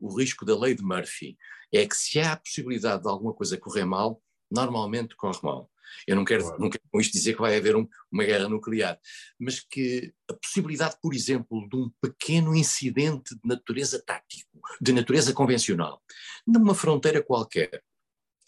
o 0.00 0.18
risco 0.18 0.44
da 0.44 0.58
lei 0.58 0.74
de 0.74 0.82
Murphy. 0.82 1.36
É 1.72 1.86
que 1.86 1.96
se 1.96 2.18
há 2.18 2.32
a 2.32 2.36
possibilidade 2.36 3.02
de 3.02 3.08
alguma 3.08 3.32
coisa 3.32 3.56
correr 3.56 3.84
mal, 3.84 4.20
normalmente 4.50 5.16
corre 5.16 5.38
mal. 5.42 5.70
Eu 6.06 6.16
não 6.16 6.24
quero, 6.24 6.42
claro. 6.42 6.60
não 6.60 6.70
quero 6.70 6.84
com 6.90 7.00
isto 7.00 7.12
dizer 7.12 7.34
que 7.34 7.40
vai 7.40 7.56
haver 7.56 7.76
um, 7.76 7.86
uma 8.10 8.24
guerra 8.24 8.48
nuclear, 8.48 8.98
mas 9.38 9.60
que 9.60 10.12
a 10.28 10.34
possibilidade, 10.34 10.96
por 11.02 11.14
exemplo, 11.14 11.68
de 11.68 11.76
um 11.76 11.90
pequeno 12.00 12.54
incidente 12.54 13.34
de 13.34 13.40
natureza 13.44 14.02
tático, 14.04 14.58
de 14.80 14.92
natureza 14.92 15.32
convencional, 15.32 16.02
numa 16.46 16.74
fronteira 16.74 17.22
qualquer, 17.22 17.82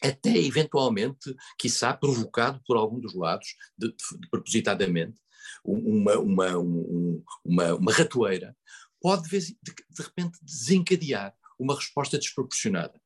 até 0.04 0.36
eventualmente, 0.36 1.34
quiçá, 1.58 1.92
provocado 1.94 2.60
por 2.66 2.76
algum 2.76 3.00
dos 3.00 3.14
lados, 3.14 3.54
de, 3.76 3.88
de, 3.88 4.28
propositadamente, 4.30 5.18
uma, 5.64 6.18
uma, 6.18 6.58
um, 6.58 7.22
uma, 7.44 7.74
uma 7.74 7.92
ratoeira, 7.92 8.56
pode 9.00 9.28
de, 9.28 9.56
de 9.62 10.02
repente 10.02 10.38
desencadear 10.42 11.34
uma 11.58 11.74
resposta 11.74 12.18
desproporcionada. 12.18 13.00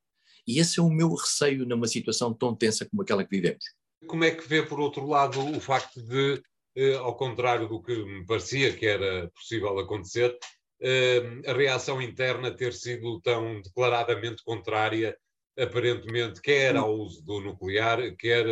E 0.46 0.58
esse 0.58 0.80
é 0.80 0.82
o 0.82 0.88
meu 0.88 1.14
receio 1.14 1.66
numa 1.66 1.86
situação 1.86 2.32
tão 2.32 2.54
tensa 2.54 2.86
como 2.88 3.02
aquela 3.02 3.22
que 3.22 3.36
vivemos. 3.36 3.64
Como 4.06 4.24
é 4.24 4.30
que 4.30 4.48
vê, 4.48 4.62
por 4.62 4.80
outro 4.80 5.06
lado, 5.06 5.40
o 5.40 5.60
facto 5.60 6.00
de, 6.00 6.42
eh, 6.76 6.94
ao 6.94 7.16
contrário 7.16 7.68
do 7.68 7.82
que 7.82 7.94
me 7.94 8.24
parecia 8.24 8.74
que 8.74 8.86
era 8.86 9.28
possível 9.32 9.78
acontecer, 9.78 10.38
eh, 10.80 11.42
a 11.46 11.52
reação 11.52 12.00
interna 12.00 12.50
ter 12.54 12.72
sido 12.72 13.20
tão 13.20 13.60
declaradamente 13.60 14.42
contrária, 14.42 15.16
aparentemente, 15.58 16.40
quer 16.40 16.76
ao 16.76 16.94
uso 16.94 17.24
do 17.24 17.40
nuclear, 17.40 18.14
quer 18.16 18.46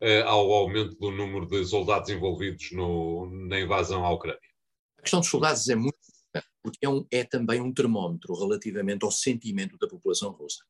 eh, 0.00 0.22
ao 0.22 0.52
aumento 0.52 0.96
do 0.96 1.10
número 1.10 1.46
de 1.46 1.64
soldados 1.64 2.10
envolvidos 2.10 2.70
no, 2.72 3.26
na 3.48 3.60
invasão 3.60 4.04
à 4.04 4.12
Ucrânia? 4.12 4.40
A 4.98 5.02
questão 5.02 5.20
dos 5.20 5.28
soldados 5.28 5.68
é 5.68 5.74
muito 5.74 5.98
porque 6.64 6.78
é, 6.80 6.88
um, 6.88 7.06
é, 7.10 7.22
também 7.22 7.60
um 7.60 7.72
termómetro 7.72 8.34
relativamente 8.34 9.04
ao 9.04 9.10
sentimento 9.10 9.76
da 9.76 9.86
população 9.86 10.30
russa. 10.30 10.64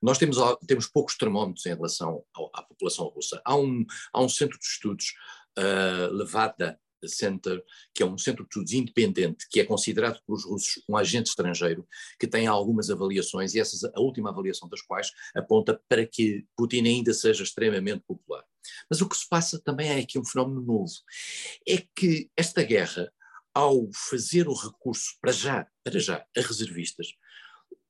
Nós 0.00 0.18
temos, 0.18 0.36
temos 0.66 0.86
poucos 0.86 1.16
termómetros 1.16 1.64
em 1.64 1.74
relação 1.74 2.22
ao, 2.34 2.50
à 2.54 2.62
população 2.62 3.06
russa. 3.06 3.40
Há 3.44 3.56
um, 3.56 3.84
há 4.12 4.22
um 4.22 4.28
centro 4.28 4.58
de 4.58 4.66
estudos, 4.66 5.14
uh, 5.58 6.12
Levada 6.12 6.78
Center, 7.06 7.62
que 7.94 8.02
é 8.02 8.06
um 8.06 8.16
centro 8.16 8.44
de 8.44 8.48
estudos 8.48 8.72
independente, 8.72 9.46
que 9.50 9.60
é 9.60 9.64
considerado 9.64 10.20
pelos 10.26 10.44
russos 10.44 10.82
um 10.88 10.96
agente 10.96 11.28
estrangeiro, 11.28 11.86
que 12.18 12.26
tem 12.26 12.46
algumas 12.46 12.90
avaliações, 12.90 13.54
e 13.54 13.60
essa, 13.60 13.92
a 13.94 14.00
última 14.00 14.30
avaliação 14.30 14.68
das 14.68 14.80
quais 14.80 15.12
aponta 15.34 15.80
para 15.88 16.06
que 16.06 16.46
Putin 16.56 16.86
ainda 16.86 17.12
seja 17.12 17.42
extremamente 17.42 18.02
popular. 18.06 18.44
Mas 18.90 19.00
o 19.00 19.08
que 19.08 19.16
se 19.16 19.28
passa 19.28 19.60
também 19.62 19.88
é 19.90 20.00
aqui 20.00 20.18
um 20.18 20.24
fenómeno 20.24 20.60
novo. 20.62 20.92
É 21.66 21.84
que 21.94 22.30
esta 22.36 22.62
guerra 22.62 23.12
ao 23.54 23.88
fazer 23.92 24.46
o 24.46 24.54
recurso 24.54 25.16
para 25.20 25.32
já, 25.32 25.66
para 25.82 25.98
já, 25.98 26.24
a 26.36 26.40
reservistas, 26.40 27.08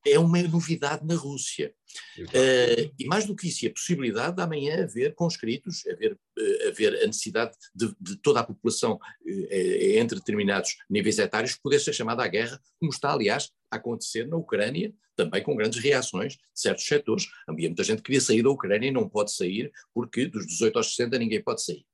é 0.06 0.18
uma 0.18 0.42
novidade 0.42 1.06
na 1.06 1.14
Rússia. 1.14 1.72
Uh, 2.18 2.92
e 2.98 3.06
mais 3.06 3.24
do 3.24 3.34
que 3.34 3.48
isso, 3.48 3.66
a 3.66 3.70
possibilidade 3.70 4.36
de 4.36 4.42
amanhã 4.42 4.84
haver 4.84 5.14
conscritos, 5.14 5.86
haver, 5.86 6.12
uh, 6.12 6.68
haver 6.68 7.02
a 7.02 7.06
necessidade 7.06 7.56
de, 7.74 7.94
de 8.00 8.16
toda 8.16 8.40
a 8.40 8.44
população 8.44 8.94
uh, 8.94 9.98
entre 9.98 10.18
determinados 10.18 10.76
níveis 10.88 11.18
etários 11.18 11.56
poder 11.56 11.80
ser 11.80 11.92
chamada 11.92 12.22
à 12.22 12.28
guerra, 12.28 12.60
como 12.78 12.92
está, 12.92 13.12
aliás, 13.12 13.50
acontecer 13.70 14.26
na 14.26 14.36
Ucrânia, 14.36 14.94
também 15.16 15.42
com 15.42 15.56
grandes 15.56 15.82
reações 15.82 16.34
de 16.34 16.40
certos 16.54 16.86
setores. 16.86 17.26
Havia 17.46 17.68
muita 17.68 17.82
gente 17.82 17.98
que 17.98 18.04
queria 18.04 18.20
sair 18.20 18.42
da 18.42 18.50
Ucrânia 18.50 18.88
e 18.88 18.92
não 18.92 19.08
pode 19.08 19.32
sair, 19.32 19.72
porque 19.92 20.26
dos 20.26 20.46
18 20.46 20.76
aos 20.76 20.94
60 20.94 21.18
ninguém 21.18 21.42
pode 21.42 21.62
sair. 21.62 21.84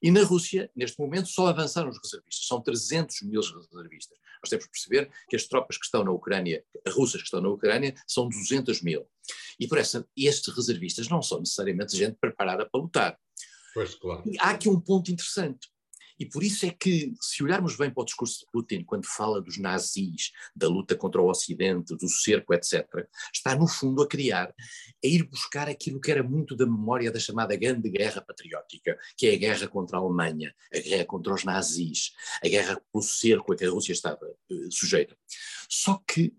E 0.00 0.10
na 0.10 0.22
Rússia, 0.22 0.70
neste 0.74 0.98
momento, 0.98 1.28
só 1.28 1.48
avançaram 1.48 1.90
os 1.90 1.98
reservistas, 2.02 2.46
são 2.46 2.60
300 2.60 3.22
mil 3.22 3.40
reservistas. 3.40 4.18
Nós 4.42 4.48
temos 4.48 4.64
que 4.66 4.70
perceber 4.70 5.10
que 5.28 5.36
as 5.36 5.44
tropas 5.44 5.76
que 5.76 5.84
estão 5.84 6.04
na 6.04 6.12
Ucrânia, 6.12 6.64
as 6.86 6.94
russas 6.94 7.20
que 7.20 7.26
estão 7.26 7.40
na 7.40 7.48
Ucrânia, 7.48 7.94
são 8.06 8.28
200 8.28 8.80
mil. 8.82 9.06
E 9.58 9.68
por 9.68 9.78
essa, 9.78 10.06
estes 10.16 10.54
reservistas 10.54 11.08
não 11.08 11.20
são 11.20 11.40
necessariamente 11.40 11.96
gente 11.96 12.16
preparada 12.18 12.68
para 12.70 12.80
lutar. 12.80 13.18
Pois, 13.74 13.94
claro. 13.94 14.22
E 14.26 14.38
há 14.38 14.50
aqui 14.50 14.68
um 14.68 14.80
ponto 14.80 15.10
interessante. 15.10 15.68
E 16.20 16.26
por 16.26 16.44
isso 16.44 16.66
é 16.66 16.70
que, 16.70 17.14
se 17.18 17.42
olharmos 17.42 17.76
bem 17.76 17.90
para 17.90 18.02
o 18.02 18.04
discurso 18.04 18.40
de 18.40 18.46
Putin, 18.52 18.84
quando 18.84 19.06
fala 19.06 19.40
dos 19.40 19.56
nazis, 19.56 20.32
da 20.54 20.68
luta 20.68 20.94
contra 20.94 21.22
o 21.22 21.30
Ocidente, 21.30 21.96
do 21.96 22.08
cerco, 22.10 22.52
etc., 22.52 23.08
está 23.32 23.56
no 23.56 23.66
fundo 23.66 24.02
a 24.02 24.06
criar, 24.06 24.54
a 25.02 25.06
ir 25.06 25.22
buscar 25.22 25.66
aquilo 25.66 25.98
que 25.98 26.10
era 26.10 26.22
muito 26.22 26.54
da 26.54 26.66
memória 26.66 27.10
da 27.10 27.18
chamada 27.18 27.56
Grande 27.56 27.88
Guerra 27.88 28.20
Patriótica, 28.20 28.98
que 29.16 29.28
é 29.28 29.34
a 29.34 29.38
guerra 29.38 29.66
contra 29.66 29.96
a 29.96 30.00
Alemanha, 30.00 30.54
a 30.74 30.78
guerra 30.78 31.06
contra 31.06 31.32
os 31.32 31.42
nazis, 31.42 32.12
a 32.44 32.48
guerra 32.48 32.78
pelo 32.92 33.02
cerco 33.02 33.54
a 33.54 33.56
que 33.56 33.64
a 33.64 33.70
Rússia 33.70 33.92
estava 33.92 34.26
uh, 34.26 34.70
sujeita. 34.70 35.16
Só 35.70 36.02
que 36.06 36.34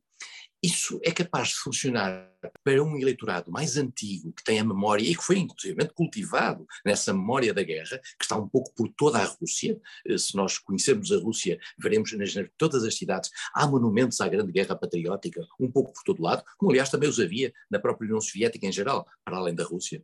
isso 0.63 0.99
é 1.03 1.11
capaz 1.11 1.49
de 1.49 1.55
funcionar 1.55 2.31
para 2.63 2.83
um 2.83 2.95
eleitorado 2.95 3.51
mais 3.51 3.77
antigo, 3.77 4.31
que 4.31 4.43
tem 4.43 4.59
a 4.59 4.63
memória 4.63 5.03
e 5.03 5.15
que 5.15 5.23
foi 5.23 5.39
inclusive 5.39 5.87
cultivado 5.95 6.67
nessa 6.85 7.11
memória 7.13 7.51
da 7.53 7.63
guerra, 7.63 7.99
que 8.19 8.23
está 8.23 8.35
um 8.35 8.47
pouco 8.47 8.71
por 8.75 8.87
toda 8.89 9.17
a 9.17 9.25
Rússia. 9.25 9.79
Eh, 10.05 10.17
se 10.17 10.35
nós 10.35 10.59
conhecermos 10.59 11.11
a 11.11 11.17
Rússia, 11.17 11.59
veremos 11.79 12.11
nas 12.13 12.33
todas 12.57 12.83
as 12.83 12.95
cidades 12.95 13.31
há 13.53 13.65
monumentos 13.65 14.21
à 14.21 14.27
Grande 14.27 14.51
Guerra 14.51 14.75
Patriótica, 14.75 15.41
um 15.59 15.71
pouco 15.71 15.93
por 15.93 16.03
todo 16.03 16.21
lado, 16.21 16.43
como 16.57 16.71
aliás 16.71 16.89
também 16.89 17.09
os 17.09 17.19
havia 17.19 17.51
na 17.69 17.79
própria 17.79 18.05
União 18.05 18.21
Soviética 18.21 18.67
em 18.67 18.71
geral, 18.71 19.07
para 19.25 19.37
além 19.37 19.55
da 19.55 19.63
Rússia. 19.63 20.03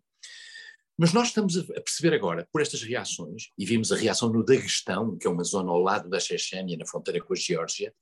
Mas 0.97 1.13
nós 1.13 1.27
estamos 1.27 1.55
a 1.55 1.81
perceber 1.81 2.15
agora, 2.15 2.47
por 2.51 2.59
estas 2.59 2.81
reações, 2.81 3.51
e 3.55 3.63
vimos 3.63 3.91
a 3.91 3.95
reação 3.95 4.33
no 4.33 4.43
Daguestão, 4.43 5.15
que 5.15 5.27
é 5.27 5.29
uma 5.29 5.43
zona 5.43 5.69
ao 5.69 5.79
lado 5.79 6.09
da 6.09 6.19
Chechênia, 6.19 6.75
na 6.75 6.87
fronteira 6.87 7.21
com 7.23 7.33
a 7.33 7.37
Geórgia, 7.37 7.93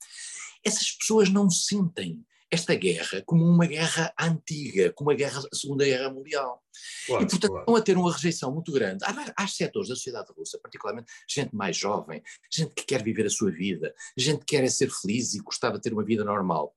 essas 0.64 0.92
pessoas 0.94 1.30
não 1.30 1.50
sentem 1.50 2.26
esta 2.50 2.76
guerra 2.76 3.22
como 3.26 3.44
uma 3.44 3.66
guerra 3.66 4.14
antiga, 4.20 4.92
como 4.94 5.12
a, 5.12 5.14
guerra, 5.14 5.42
a 5.52 5.56
Segunda 5.56 5.86
Guerra 5.86 6.10
Mundial. 6.10 6.64
Claro, 7.06 7.24
e, 7.24 7.28
portanto, 7.28 7.52
claro. 7.52 7.62
estão 7.62 7.76
a 7.76 7.82
ter 7.82 7.98
uma 7.98 8.14
rejeição 8.14 8.54
muito 8.54 8.72
grande. 8.72 9.04
Há, 9.04 9.34
há 9.38 9.48
setores 9.48 9.90
da 9.90 9.96
sociedade 9.96 10.32
russa, 10.36 10.60
particularmente 10.60 11.12
gente 11.28 11.56
mais 11.56 11.76
jovem, 11.76 12.22
gente 12.52 12.74
que 12.74 12.84
quer 12.84 13.04
viver 13.04 13.26
a 13.26 13.30
sua 13.30 13.52
vida, 13.52 13.94
gente 14.18 14.40
que 14.40 14.56
quer 14.56 14.64
é 14.64 14.70
ser 14.70 14.90
feliz 14.90 15.34
e 15.34 15.40
gostava 15.40 15.78
de 15.78 15.82
ter 15.82 15.94
uma 15.94 16.04
vida 16.04 16.24
normal, 16.24 16.76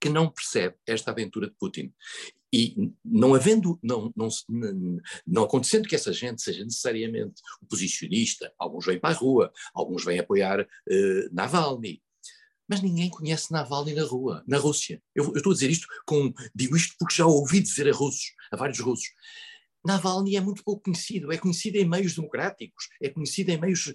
que 0.00 0.08
não 0.08 0.30
percebe 0.30 0.76
esta 0.86 1.10
aventura 1.10 1.48
de 1.48 1.54
Putin. 1.54 1.92
E 2.52 2.92
não 3.04 3.34
havendo, 3.34 3.78
não, 3.80 4.12
não, 4.16 4.28
não, 5.24 5.44
acontecendo 5.44 5.88
que 5.88 5.94
essa 5.94 6.12
gente 6.12 6.42
seja 6.42 6.64
necessariamente 6.64 7.40
oposicionista, 7.62 8.52
alguns 8.58 8.86
vêm 8.86 8.98
para 8.98 9.14
a 9.14 9.18
rua, 9.18 9.52
alguns 9.72 10.04
vêm 10.04 10.18
apoiar 10.18 10.60
uh, 10.60 11.28
Navalny, 11.32 12.02
mas 12.70 12.80
ninguém 12.80 13.10
conhece 13.10 13.50
Navalny 13.50 13.94
na 13.94 14.04
rua, 14.04 14.44
na 14.46 14.56
Rússia. 14.56 15.02
Eu, 15.12 15.24
eu, 15.24 15.38
estou 15.38 15.50
a 15.50 15.54
dizer 15.54 15.70
isto 15.70 15.88
com, 16.06 16.32
digo 16.54 16.76
isto 16.76 16.94
porque 16.96 17.16
já 17.16 17.26
ouvi 17.26 17.60
dizer 17.60 17.88
a 17.88 17.92
russos, 17.92 18.32
a 18.52 18.56
vários 18.56 18.78
russos. 18.78 19.08
Navalny 19.84 20.36
é 20.36 20.40
muito 20.40 20.62
pouco 20.62 20.84
conhecido, 20.84 21.32
é 21.32 21.38
conhecido 21.38 21.78
em 21.78 21.88
meios 21.88 22.14
democráticos, 22.14 22.88
é 23.02 23.08
conhecido 23.08 23.50
em 23.50 23.60
meios 23.60 23.92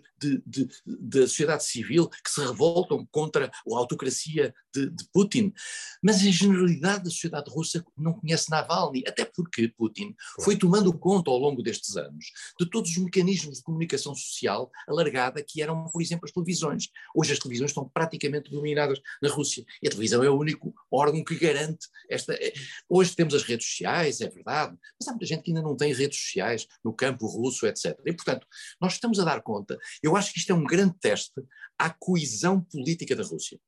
da 0.85 1.21
sociedade 1.21 1.63
civil 1.63 2.09
que 2.09 2.29
se 2.29 2.41
revoltam 2.41 3.07
contra 3.11 3.45
a 3.45 3.77
autocracia 3.77 4.53
de, 4.75 4.89
de, 4.89 5.05
Putin. 5.13 5.53
Mas 6.01 6.17
a 6.17 6.31
generalidade 6.31 7.03
da 7.03 7.09
sociedade 7.09 7.49
russa 7.49 7.85
não 7.97 8.13
conhece 8.13 8.49
Navalny, 8.49 9.03
até 9.07 9.23
porque 9.23 9.67
Putin 9.67 10.15
foi 10.41 10.57
tomando 10.57 10.91
conta 10.97 11.29
ao 11.29 11.37
longo 11.37 11.61
destes 11.61 11.95
anos 11.95 12.31
de 12.59 12.69
todos 12.69 12.91
os 12.91 12.97
mecanismos 12.97 13.57
de 13.57 13.63
comunicação 13.63 14.15
social 14.15 14.71
alargada 14.87 15.43
que 15.43 15.61
eram, 15.61 15.85
por 15.85 16.01
exemplo, 16.01 16.25
as 16.25 16.31
televisões. 16.31 16.89
Hoje 17.13 17.33
as 17.33 17.39
televisões 17.39 17.71
estão 17.71 17.87
praticamente 17.87 18.49
dominadas 18.49 18.99
na 19.21 19.29
Rússia 19.29 19.63
e 19.83 19.87
a 19.87 19.91
televisão 19.91 20.23
é 20.23 20.29
o 20.29 20.37
único 20.37 20.73
órgão 20.91 21.23
que 21.23 21.35
garante 21.35 21.87
esta. 22.09 22.33
Eh, 22.33 22.53
hoje 22.89 23.15
temos 23.15 23.33
as 23.33 23.43
redes 23.43 23.67
sociais, 23.67 24.19
é 24.21 24.29
verdade, 24.29 24.75
mas 24.99 25.07
há 25.07 25.11
muita 25.11 25.25
gente 25.25 25.43
que 25.43 25.51
ainda 25.51 25.61
não 25.61 25.75
não 25.75 25.77
tem 25.77 25.93
redes 25.93 26.17
sociais 26.17 26.67
no 26.83 26.93
campo 26.93 27.27
russo, 27.27 27.67
etc. 27.67 27.99
E, 28.05 28.13
portanto, 28.13 28.47
nós 28.79 28.93
estamos 28.93 29.19
a 29.19 29.25
dar 29.25 29.41
conta, 29.41 29.77
eu 30.01 30.15
acho 30.15 30.31
que 30.31 30.39
isto 30.39 30.51
é 30.51 30.55
um 30.55 30.63
grande 30.63 30.95
teste 30.99 31.41
à 31.77 31.89
coesão 31.89 32.61
política 32.61 33.15
da 33.15 33.23
Rússia 33.23 33.59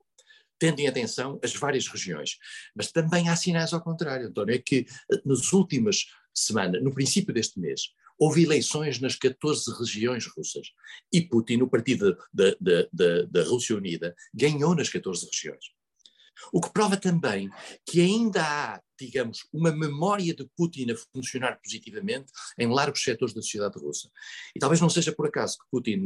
tendo 0.60 0.80
em 0.80 0.88
atenção 0.88 1.40
as 1.44 1.54
várias 1.54 1.88
regiões. 1.88 2.38
Mas 2.76 2.92
também 2.92 3.30
há 3.30 3.36
sinais 3.36 3.74
ao 3.74 3.82
contrário, 3.82 4.28
António, 4.28 4.56
é 4.56 4.60
que 4.60 4.86
eh, 5.12 5.22
nas 5.26 5.54
últimas 5.54 6.06
semanas, 6.34 6.84
no 6.84 6.94
princípio 6.94 7.34
deste 7.34 7.60
mês, 7.60 7.82
houve 8.18 8.44
eleições 8.44 9.00
nas 9.00 9.16
14 9.16 9.72
regiões 9.78 10.26
russas 10.26 10.68
e 11.12 11.22
Putin, 11.22 11.62
o 11.62 11.70
partido 11.70 12.18
da, 12.34 12.56
da, 13.30 13.44
Rússia 13.44 13.76
Unida, 13.76 14.16
ganhou 14.34 14.76
nas 14.76 14.90
14 14.90 15.28
regiões. 15.32 15.77
O 16.52 16.62
que 16.62 16.72
prova 16.72 16.98
também 16.98 17.50
que 17.86 18.02
ainda 18.02 18.42
há, 18.42 18.82
digamos, 19.00 19.48
uma 19.54 19.72
memória 19.72 20.34
de 20.34 20.48
Putin 20.56 20.92
a 20.92 20.96
funcionar 21.16 21.60
positivamente 21.64 22.32
em 22.58 22.68
largos 22.68 23.04
setores 23.04 23.34
da 23.34 23.42
sociedade 23.42 23.80
russa. 23.80 24.10
E 24.56 24.60
talvez 24.60 24.82
não 24.82 24.90
seja 24.90 25.12
por 25.12 25.28
acaso 25.28 25.58
que 25.58 25.66
Putin, 25.72 26.06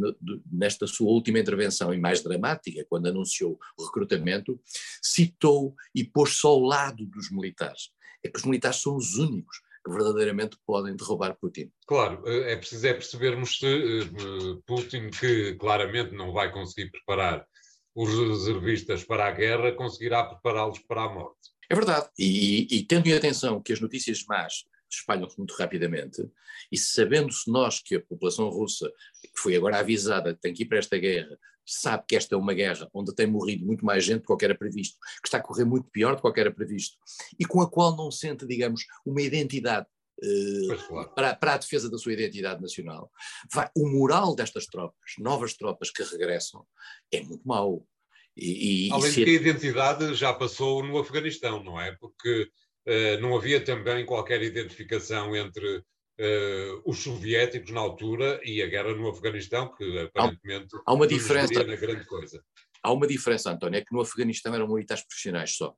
nesta 0.51 0.87
sua 0.87 1.09
última 1.09 1.39
intervenção 1.39 1.93
e 1.93 1.99
mais 1.99 2.21
dramática, 2.21 2.85
quando 2.89 3.07
anunciou 3.07 3.59
o 3.77 3.85
recrutamento, 3.85 4.59
citou 5.01 5.75
e 5.95 6.03
pôs-se 6.03 6.45
ao 6.45 6.59
lado 6.59 7.05
dos 7.05 7.31
militares. 7.31 7.89
É 8.23 8.29
que 8.29 8.37
os 8.37 8.45
militares 8.45 8.81
são 8.81 8.95
os 8.95 9.15
únicos 9.15 9.61
que 9.83 9.91
verdadeiramente 9.91 10.57
podem 10.65 10.95
derrubar 10.95 11.35
Putin. 11.39 11.71
Claro, 11.87 12.27
é 12.27 12.55
preciso 12.55 12.87
é 12.87 12.93
percebermos 12.93 13.57
se 13.57 13.65
uh, 13.65 14.61
Putin, 14.67 15.09
que 15.09 15.55
claramente 15.55 16.13
não 16.13 16.31
vai 16.31 16.51
conseguir 16.51 16.91
preparar 16.91 17.45
os 17.95 18.09
reservistas 18.09 19.03
para 19.03 19.27
a 19.27 19.31
guerra, 19.31 19.71
conseguirá 19.73 20.23
prepará-los 20.23 20.79
para 20.79 21.03
a 21.03 21.09
morte. 21.09 21.51
É 21.69 21.75
verdade. 21.75 22.09
E, 22.17 22.67
e, 22.69 22.83
tendo 22.83 23.07
em 23.07 23.13
atenção 23.13 23.61
que 23.61 23.73
as 23.73 23.79
notícias 23.79 24.23
más 24.25 24.65
espalham-se 24.89 25.37
muito 25.37 25.53
rapidamente, 25.53 26.21
e 26.69 26.77
sabendo-se 26.77 27.49
nós 27.49 27.81
que 27.81 27.95
a 27.95 28.01
população 28.01 28.49
russa, 28.49 28.91
que 29.21 29.39
foi 29.39 29.55
agora 29.55 29.79
avisada 29.79 30.33
que 30.33 30.41
tem 30.41 30.53
que 30.53 30.63
ir 30.63 30.65
para 30.65 30.79
esta 30.79 30.97
guerra, 30.97 31.37
sabe 31.65 32.03
que 32.07 32.15
esta 32.15 32.35
é 32.35 32.37
uma 32.37 32.53
guerra 32.53 32.89
onde 32.93 33.15
tem 33.15 33.25
morrido 33.25 33.65
muito 33.65 33.85
mais 33.85 34.03
gente 34.03 34.25
do 34.25 34.35
que 34.35 34.43
era 34.43 34.55
previsto, 34.55 34.97
que 35.21 35.27
está 35.27 35.37
a 35.37 35.41
correr 35.41 35.63
muito 35.63 35.87
pior 35.89 36.19
do 36.19 36.33
que 36.33 36.39
era 36.39 36.51
previsto, 36.51 36.97
e 37.39 37.45
com 37.45 37.61
a 37.61 37.69
qual 37.69 37.95
não 37.95 38.11
sente, 38.11 38.45
digamos, 38.45 38.85
uma 39.05 39.21
identidade 39.21 39.87
uh, 40.23 41.13
para, 41.15 41.35
para, 41.35 41.53
a 41.53 41.57
defesa 41.57 41.89
da 41.89 41.97
sua 41.97 42.13
identidade 42.13 42.61
nacional. 42.61 43.11
Vai, 43.53 43.69
o 43.75 43.87
moral 43.87 44.35
destas 44.35 44.65
tropas, 44.65 45.11
novas 45.17 45.53
tropas 45.55 45.89
que 45.91 46.03
regressam, 46.03 46.65
é 47.11 47.21
muito 47.21 47.47
mau. 47.47 47.85
E, 48.35 48.87
e, 48.87 48.91
Além 48.91 49.11
de 49.11 49.25
que 49.25 49.29
a 49.29 49.33
identidade 49.33 50.15
já 50.15 50.33
passou 50.33 50.83
no 50.83 50.97
Afeganistão, 50.97 51.63
não 51.63 51.79
é? 51.79 51.95
Porque 51.99 52.49
uh, 52.87 53.21
não 53.21 53.35
havia 53.35 53.63
também 53.63 54.05
qualquer 54.05 54.41
identificação 54.41 55.35
entre 55.35 55.77
uh, 55.77 56.81
os 56.85 56.99
soviéticos 56.99 57.71
na 57.71 57.81
altura 57.81 58.39
e 58.43 58.61
a 58.61 58.67
guerra 58.67 58.93
no 58.93 59.09
Afeganistão, 59.09 59.73
que 59.75 59.99
aparentemente 59.99 60.75
há 60.85 60.93
uma 60.93 61.07
diferença 61.07 61.63
na 61.63 61.75
grande 61.75 62.05
coisa. 62.05 62.43
Há 62.83 62.91
uma 62.91 63.05
diferença, 63.05 63.51
António, 63.51 63.77
é 63.77 63.81
que 63.81 63.93
no 63.93 64.01
Afeganistão 64.01 64.55
eram 64.55 64.67
militares 64.67 65.03
profissionais 65.03 65.55
só. 65.55 65.75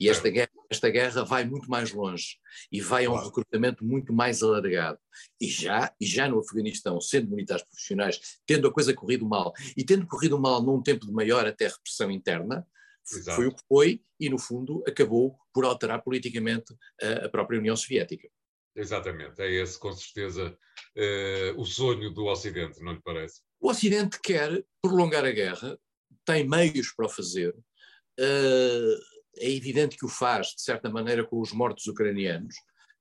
E 0.00 0.08
esta, 0.08 0.28
guerra, 0.30 0.50
esta 0.74 0.90
guerra 0.90 1.24
vai 1.24 1.44
muito 1.44 1.70
mais 1.70 1.92
longe 1.92 2.36
e 2.70 2.80
vai 2.80 3.04
a 3.04 3.10
um 3.10 3.16
recrutamento 3.16 3.84
muito 3.84 4.12
mais 4.12 4.42
alargado. 4.42 4.98
E 5.40 5.48
já, 5.48 5.94
e 6.00 6.06
já 6.06 6.28
no 6.28 6.38
Afeganistão, 6.38 7.00
sendo 7.00 7.30
militares 7.30 7.64
profissionais, 7.64 8.20
tendo 8.46 8.68
a 8.68 8.72
coisa 8.72 8.92
corrido 8.94 9.26
mal 9.26 9.52
e 9.76 9.84
tendo 9.84 10.06
corrido 10.06 10.38
mal 10.38 10.62
num 10.62 10.82
tempo 10.82 11.06
de 11.06 11.12
maior 11.12 11.46
até 11.46 11.68
repressão 11.68 12.10
interna, 12.10 12.66
Exato. 13.10 13.36
foi 13.36 13.46
o 13.46 13.54
que 13.54 13.62
foi 13.68 14.02
e, 14.18 14.28
no 14.28 14.38
fundo, 14.38 14.82
acabou 14.86 15.36
por 15.52 15.64
alterar 15.64 16.02
politicamente 16.02 16.74
a, 17.00 17.26
a 17.26 17.28
própria 17.28 17.58
União 17.58 17.76
Soviética. 17.76 18.28
Exatamente, 18.76 19.40
é 19.40 19.52
esse 19.52 19.78
com 19.78 19.92
certeza 19.92 20.56
uh, 20.96 21.60
o 21.60 21.64
sonho 21.64 22.10
do 22.10 22.24
Ocidente, 22.24 22.82
não 22.82 22.94
lhe 22.94 23.02
parece? 23.02 23.40
O 23.60 23.70
Ocidente 23.70 24.18
quer 24.20 24.64
prolongar 24.82 25.24
a 25.24 25.30
guerra, 25.30 25.78
tem 26.24 26.48
meios 26.48 26.92
para 26.92 27.06
o 27.06 27.08
fazer. 27.08 27.54
Uh, 28.18 29.13
é 29.38 29.50
evidente 29.50 29.96
que 29.96 30.04
o 30.04 30.08
faz, 30.08 30.48
de 30.48 30.62
certa 30.62 30.88
maneira, 30.90 31.24
com 31.24 31.40
os 31.40 31.52
mortos 31.52 31.86
ucranianos, 31.86 32.54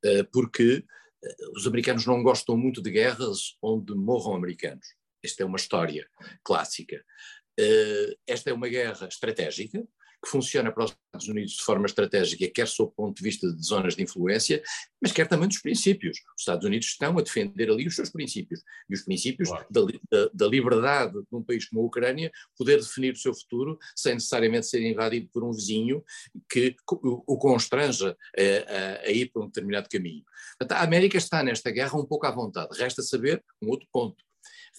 eh, 0.03 0.23
porque 0.31 0.83
eh, 1.23 1.35
os 1.55 1.67
americanos 1.67 2.05
não 2.05 2.23
gostam 2.23 2.57
muito 2.57 2.81
de 2.81 2.91
guerras 2.91 3.57
onde 3.61 3.93
morram 3.95 4.35
americanos. 4.35 4.85
Esta 5.23 5.43
é 5.43 5.45
uma 5.45 5.57
história 5.57 6.07
clássica. 6.43 7.03
Eh, 7.59 8.17
esta 8.27 8.49
é 8.49 8.53
uma 8.53 8.67
guerra 8.67 9.07
estratégica, 9.07 9.85
que 10.23 10.29
funciona 10.29 10.71
para 10.71 10.85
os 10.85 10.91
Estados 10.91 11.27
Unidos 11.27 11.53
de 11.53 11.63
forma 11.63 11.85
estratégica, 11.85 12.47
quer 12.47 12.67
sob 12.67 12.89
o 12.89 12.93
ponto 12.93 13.17
de 13.17 13.23
vista 13.23 13.51
de 13.51 13.61
zonas 13.61 13.95
de 13.95 14.03
influência, 14.03 14.63
mas 15.01 15.11
quer 15.11 15.27
também 15.27 15.49
dos 15.49 15.59
princípios. 15.59 16.17
Os 16.35 16.41
Estados 16.41 16.65
Unidos 16.65 16.87
estão 16.87 17.17
a 17.17 17.21
defender 17.21 17.69
ali 17.69 17.85
os 17.85 17.95
seus 17.95 18.09
princípios. 18.09 18.61
E 18.89 18.93
os 18.93 19.01
princípios 19.01 19.49
claro. 19.49 19.65
da, 19.69 19.81
da, 20.09 20.29
da, 20.33 20.47
liberdade 20.47 21.13
de 21.13 21.35
um 21.35 21.43
país 21.43 21.67
como 21.67 21.81
a 21.81 21.85
Ucrânia 21.85 22.31
poder 22.57 22.77
definir 22.77 23.13
o 23.13 23.17
seu 23.17 23.33
futuro 23.33 23.77
sem 23.95 24.13
necessariamente 24.13 24.67
ser 24.67 24.81
invadido 24.81 25.29
por 25.33 25.43
um 25.43 25.51
vizinho 25.51 26.01
que 26.49 26.75
o, 26.89 27.33
o 27.33 27.37
constranja 27.37 28.15
a, 28.37 29.05
a, 29.05 29.07
a, 29.07 29.11
ir 29.11 29.29
por 29.29 29.43
um 29.43 29.47
determinado 29.47 29.89
caminho. 29.89 30.23
Portanto, 30.57 30.79
a 30.79 30.83
América 30.83 31.17
está 31.17 31.43
nesta 31.43 31.69
guerra 31.69 31.99
um 31.99 32.05
pouco 32.05 32.25
à 32.25 32.31
vontade. 32.31 32.77
Resta 32.77 33.01
saber 33.01 33.43
um 33.61 33.69
outro 33.69 33.87
ponto. 33.91 34.23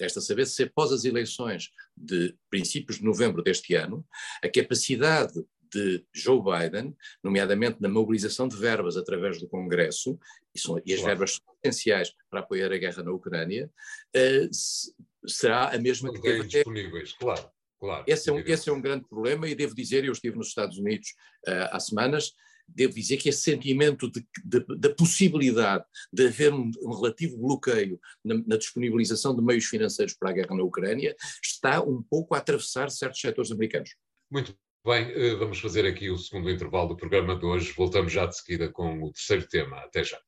Resta 0.00 0.20
saber 0.20 0.46
se 0.46 0.64
após 0.64 0.92
as 0.92 1.04
eleições 1.04 1.70
de 1.96 2.37
princípios 2.50 2.98
de 2.98 3.04
novembro 3.04 3.42
deste 3.42 3.74
ano, 3.74 4.04
a 4.42 4.48
capacidade 4.48 5.35
de 5.74 6.04
Joe 6.12 6.40
Biden, 6.40 6.96
nomeadamente 7.22 7.80
na 7.80 7.88
mobilização 7.88 8.46
de 8.46 8.57
verbas 8.57 8.96
através 8.96 9.40
do 9.40 9.48
Congresso, 9.48 10.18
e, 10.54 10.61
são, 10.61 10.80
e 10.87 10.92
as 10.92 11.00
claro. 11.00 11.16
verbas 11.16 11.33
são 11.33 11.54
essenciais 11.62 12.12
para 12.30 12.40
apoiar 12.40 12.72
a 12.72 12.78
guerra 12.78 13.02
na 13.02 13.11
Ucrânia, 13.11 13.68
uh, 14.16 15.28
será 15.28 15.74
a 15.74 15.78
mesma 15.78 16.12
que 16.12 16.20
teve 16.20 16.46
disponíveis, 16.46 17.12
claro. 17.12 17.50
Claro, 17.80 18.04
esse, 18.07 18.30
é 18.30 18.33
um, 18.33 18.38
esse 18.38 18.70
é 18.70 18.72
um 18.72 18.80
grande 18.80 19.04
problema 19.07 19.46
e 19.46 19.54
devo 19.54 19.74
dizer, 19.74 20.04
eu 20.04 20.12
estive 20.12 20.37
nos 20.37 20.48
Estados 20.48 20.78
Unidos 20.78 21.09
uh, 21.46 21.68
há 21.70 21.80
semanas, 21.80 22.33
devo 22.68 22.94
dizer 22.94 23.16
que 23.16 23.29
esse 23.29 23.42
sentimento 23.42 24.11
da 24.44 24.90
possibilidade 24.90 25.85
de 26.12 26.27
haver 26.27 26.53
um, 26.53 26.70
um 26.83 26.94
relativo 26.94 27.38
bloqueio 27.38 28.00
na, 28.24 28.35
na, 28.46 28.57
disponibilização 28.57 29.35
de 29.35 29.42
meios 29.42 29.64
financeiros 29.64 30.14
para 30.14 30.31
a 30.31 30.33
guerra 30.33 30.57
na 30.57 30.62
Ucrânia 30.62 31.14
está 31.42 31.83
um 31.83 32.03
pouco 32.03 32.35
a 32.35 32.38
atravessar 32.38 32.90
certos 32.90 33.20
setores 33.20 33.50
americanos. 33.50 33.94
Muito 34.31 34.57
bem, 34.85 35.11
eh, 35.12 35.35
vamos 35.37 35.61
fazer 35.61 35.87
aqui 35.87 36.11
o 36.11 36.18
segundo 36.18 36.50
intervalo 36.50 36.88
do 36.88 36.96
programa 36.96 37.38
de 37.38 37.44
hoje. 37.44 37.72
Voltamos 37.72 38.12
já 38.12 38.27
de 38.27 38.37
seguida 38.37 38.68
com 38.68 39.03
o 39.03 39.12
terceiro 39.12 39.46
tema. 39.48 39.79
Até 39.79 40.03
já. 40.03 40.20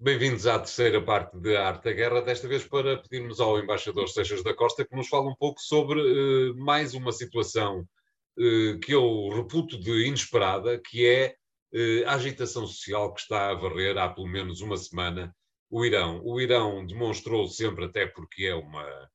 Bem-vindos 0.00 0.46
à 0.46 0.60
terceira 0.60 1.02
parte 1.02 1.36
de 1.36 1.56
Arte 1.56 1.82
da 1.82 1.92
Guerra, 1.92 2.22
desta 2.22 2.46
vez 2.46 2.64
para 2.64 2.98
pedirmos 2.98 3.40
ao 3.40 3.58
embaixador 3.58 4.08
Seixas 4.08 4.44
da 4.44 4.54
Costa 4.54 4.86
que 4.86 4.94
nos 4.94 5.08
fale 5.08 5.26
um 5.26 5.34
pouco 5.34 5.60
sobre 5.60 6.00
uh, 6.00 6.56
mais 6.56 6.94
uma 6.94 7.10
situação 7.10 7.80
uh, 7.80 8.78
que 8.78 8.92
eu 8.92 9.28
reputo 9.30 9.76
de 9.76 10.06
inesperada, 10.06 10.80
que 10.80 11.04
é 11.04 11.34
uh, 11.74 12.08
a 12.08 12.14
agitação 12.14 12.64
social 12.64 13.12
que 13.12 13.22
está 13.22 13.50
a 13.50 13.54
varrer 13.54 13.98
há 13.98 14.08
pelo 14.08 14.28
menos 14.28 14.60
uma 14.60 14.76
semana 14.76 15.34
o 15.68 15.84
Irão. 15.84 16.22
O 16.24 16.40
Irão 16.40 16.86
demonstrou 16.86 17.48
sempre, 17.48 17.86
até 17.86 18.06
porque 18.06 18.44
é 18.44 18.54
uma, 18.54 19.10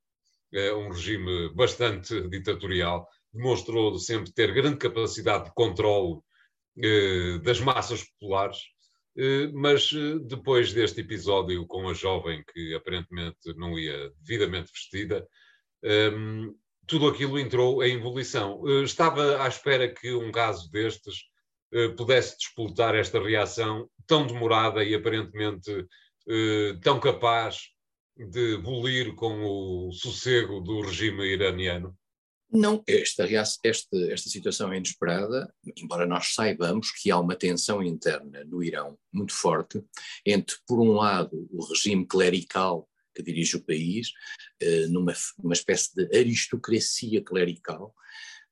é 0.52 0.74
um 0.74 0.90
regime 0.90 1.50
bastante 1.56 2.28
ditatorial, 2.28 3.08
demonstrou 3.32 3.98
sempre 3.98 4.34
ter 4.34 4.54
grande 4.54 4.76
capacidade 4.76 5.46
de 5.46 5.54
controle 5.54 6.20
das 7.42 7.62
massas 7.62 8.04
populares 8.04 8.58
eh, 8.58 8.73
mas 9.54 9.92
eh, 9.94 10.20
depois 10.26 10.74
deste 10.74 11.02
episódio 11.02 11.66
com 11.68 11.88
a 11.90 11.94
jovem 11.94 12.44
que 12.52 12.74
aparentemente 12.74 13.54
não 13.56 13.78
ia 13.78 14.12
devidamente 14.22 14.72
vestida, 14.72 15.28
ehm, 15.84 16.52
tudo 16.88 17.08
aquilo 17.08 17.40
entrou 17.40 17.84
em 17.84 17.96
evolução. 17.98 18.64
Eh, 18.68 18.84
estava 18.84 19.44
à 19.44 19.48
espera 19.48 19.88
que 19.94 20.14
um 20.14 20.32
caso 20.32 20.70
destes 20.72 21.32
pudesse 21.98 22.38
disputar 22.38 22.94
esta 22.94 23.20
reação 23.20 23.90
tão 24.06 24.28
demorada 24.28 24.84
e 24.84 24.94
aparentemente 24.94 25.72
tão 26.84 27.00
capaz 27.00 27.64
de 28.16 28.58
bolir 28.58 29.16
com 29.16 29.88
o 29.88 29.92
sossego 29.92 30.60
do 30.62 30.82
regime 30.82 31.24
iraniano? 31.26 31.98
Não, 32.56 32.84
esta, 32.88 33.28
esta, 33.64 33.98
esta 34.12 34.30
situação 34.30 34.72
é 34.72 34.78
inesperada, 34.78 35.52
embora 35.76 36.06
nós 36.06 36.36
saibamos 36.36 36.92
que 36.92 37.10
há 37.10 37.20
uma 37.20 37.36
tensão 37.36 37.82
interna 37.82 38.44
no 38.44 38.64
Irão 38.64 38.96
muito 39.12 39.34
forte 39.34 39.84
entre, 40.24 40.56
por 40.68 40.80
um 40.80 40.92
lado, 40.92 41.48
o 41.52 41.66
regime 41.66 42.06
clerical 42.06 42.88
que 43.16 43.24
dirige 43.24 43.58
o 43.58 43.64
país, 43.64 44.12
eh, 44.60 44.86
numa, 44.88 45.14
numa 45.42 45.54
espécie 45.54 45.96
de 45.96 46.16
aristocracia 46.16 47.24
clerical, 47.24 47.96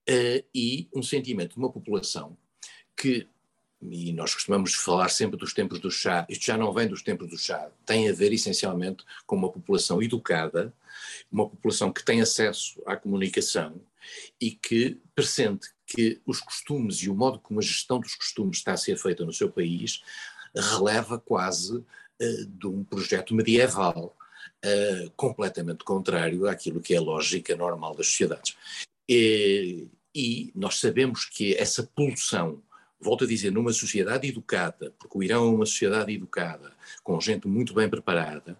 eh, 0.10 0.46
e 0.54 0.90
um 0.96 1.04
sentimento 1.04 1.54
de 1.54 1.60
uma 1.60 1.72
população 1.72 2.36
que, 2.98 3.28
e 3.84 4.14
nós 4.14 4.34
costumamos 4.34 4.74
falar 4.74 5.10
sempre 5.10 5.38
dos 5.38 5.54
tempos 5.54 5.80
do 5.80 5.92
chá, 5.92 6.26
isto 6.28 6.44
já 6.44 6.58
não 6.58 6.74
vem 6.74 6.88
dos 6.88 7.04
tempos 7.04 7.30
do 7.30 7.38
chá, 7.38 7.72
tem 7.86 8.10
a 8.10 8.14
ver 8.14 8.34
essencialmente 8.34 9.04
com 9.28 9.36
uma 9.36 9.52
população 9.52 10.02
educada, 10.02 10.74
uma 11.32 11.48
população 11.48 11.94
que 11.94 12.04
tem 12.04 12.20
acesso 12.20 12.82
à 12.88 12.96
comunicação 12.96 13.80
e 14.40 14.52
que 14.52 15.00
pressente 15.14 15.70
que 15.86 16.22
os 16.26 16.40
costumes 16.40 16.98
e 16.98 17.10
o 17.10 17.16
modo 17.16 17.40
como 17.40 17.60
a 17.60 17.64
gestão 17.64 18.00
dos 18.00 18.16
costumes 18.16 18.58
está 18.58 18.74
a 18.74 18.78
ser 18.78 18.98
feita 18.98 19.26
no 19.26 19.34
seu 19.34 19.50
país 19.50 20.02
releva 20.56 21.20
quase 21.20 21.78
uh, 21.78 22.46
de 22.48 22.68
um 22.68 22.84
projeto 22.84 23.34
medieval 23.34 24.16
uh, 24.66 25.12
completamente 25.16 25.84
contrário 25.84 26.48
àquilo 26.48 26.82
que 26.82 26.94
é 26.94 26.98
a 26.98 27.02
lógica 27.02 27.56
normal 27.56 27.96
das 27.96 28.08
sociedades. 28.08 28.56
E, 29.08 29.88
e 30.16 30.52
nós 30.56 30.80
sabemos 30.80 31.26
que 31.26 31.56
essa 31.56 31.84
pulsão 31.84 32.62
volto 33.02 33.24
a 33.24 33.28
dizer, 33.28 33.52
numa 33.52 33.74
sociedade 33.74 34.28
educada, 34.28 34.94
porque 35.00 35.18
o 35.18 35.24
Irão 35.24 35.48
é 35.48 35.50
uma 35.50 35.66
sociedade 35.66 36.14
educada, 36.14 36.72
com 37.04 37.20
gente 37.20 37.48
muito 37.48 37.74
bem 37.74 37.90
preparada, 37.90 38.56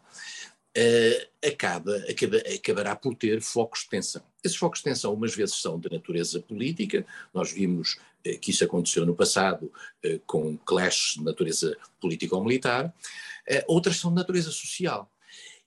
uh, 0.78 1.48
acaba, 1.48 1.96
acaba, 2.10 2.38
acabará 2.38 2.96
por 2.96 3.16
ter 3.16 3.42
focos 3.42 3.82
de 3.82 3.90
tensão. 3.90 4.22
Esses 4.44 4.58
focos 4.58 4.80
de 4.80 4.86
tensão, 4.86 5.14
umas 5.14 5.36
vezes, 5.36 5.56
são 5.56 5.80
de 5.80 5.90
natureza 5.92 6.40
política, 6.40 7.06
nós 7.34 7.52
vimos 7.52 8.00
uh, 8.26 8.40
que 8.40 8.52
isso 8.52 8.64
aconteceu 8.64 9.06
no 9.06 9.16
passado 9.16 9.72
uh, 10.06 10.20
com 10.26 10.58
clashes 10.58 11.16
de 11.16 11.24
natureza 11.24 11.78
política 12.00 12.36
ou 12.36 12.44
militar, 12.44 12.94
outras 13.68 13.98
são 13.98 14.12
de 14.12 14.16
natureza 14.16 14.52
social. 14.52 15.12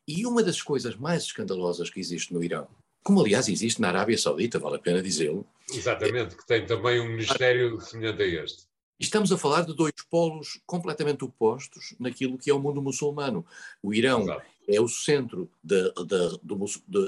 E 0.07 0.25
uma 0.27 0.43
das 0.43 0.63
coisas 0.63 0.97
mais 0.97 1.25
escandalosas 1.25 1.91
que 1.91 1.99
existe 1.99 2.33
no 2.33 2.43
Irão, 2.43 2.69
como 3.03 3.21
aliás 3.21 3.49
existe 3.49 3.81
na 3.81 3.89
Arábia 3.89 4.17
Saudita, 4.17 4.59
vale 4.59 4.77
a 4.77 4.79
pena 4.79 5.03
dizê-lo. 5.03 5.47
Exatamente, 5.71 6.37
que 6.37 6.47
tem 6.47 6.65
também 6.65 7.01
um 7.01 7.09
ministério 7.09 7.81
semelhante 7.81 8.23
a 8.23 8.27
este. 8.27 8.63
Estamos 8.99 9.33
a 9.33 9.37
falar 9.37 9.63
de 9.63 9.75
dois 9.75 9.93
polos 10.09 10.61
completamente 10.65 11.25
opostos 11.25 11.95
naquilo 11.99 12.39
que 12.39 12.49
é 12.49 12.55
o 12.55 12.61
mundo 12.61 12.81
muçulmano. 12.81 13.45
O 13.83 13.93
Irão 13.93 14.23
Exato 14.23 14.54
é 14.69 14.81
o 14.81 14.89
centro 14.89 15.51
da, 15.63 15.91
da, 15.91 16.39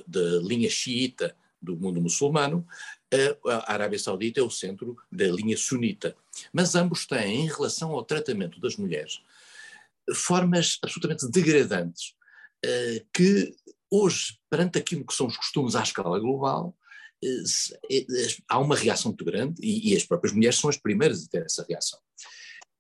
da, 0.07 0.41
linha 0.43 0.71
xiita 0.71 1.37
do 1.61 1.77
mundo 1.77 2.01
muçulmano, 2.01 2.67
a 3.47 3.73
Arábia 3.73 3.99
Saudita 3.99 4.41
é 4.41 4.43
o 4.43 4.51
centro 4.51 4.97
da 5.11 5.27
linha 5.27 5.57
sunita. 5.57 6.15
Mas 6.53 6.75
ambos 6.75 7.07
têm, 7.07 7.45
em 7.45 7.49
relação 7.49 7.93
ao 7.93 8.05
tratamento 8.05 8.61
das 8.61 8.77
mulheres, 8.77 9.21
formas 10.15 10.79
absolutamente 10.83 11.29
degradantes, 11.31 12.15
eh, 12.65 13.05
que 13.13 13.55
hoje, 13.91 14.39
perante 14.51 14.79
aquilo 14.79 15.05
que 15.05 15.15
são 15.15 15.27
os 15.27 15.37
costumes 15.37 15.75
à 15.75 15.83
escala 15.83 16.19
global, 16.19 16.77
eh, 17.23 17.43
eh, 17.91 18.37
há 18.49 18.59
uma 18.59 18.77
reação 18.77 19.11
muito 19.11 19.25
grande 19.25 19.61
e 19.63 19.97
as 19.97 20.05
próprias 20.05 20.35
mulheres 20.35 20.59
são 20.59 20.71
as 20.71 20.77
primeiras 20.77 21.25
a 21.25 21.29
ter 21.29 21.45
essa 21.45 21.65
reação. 21.69 21.99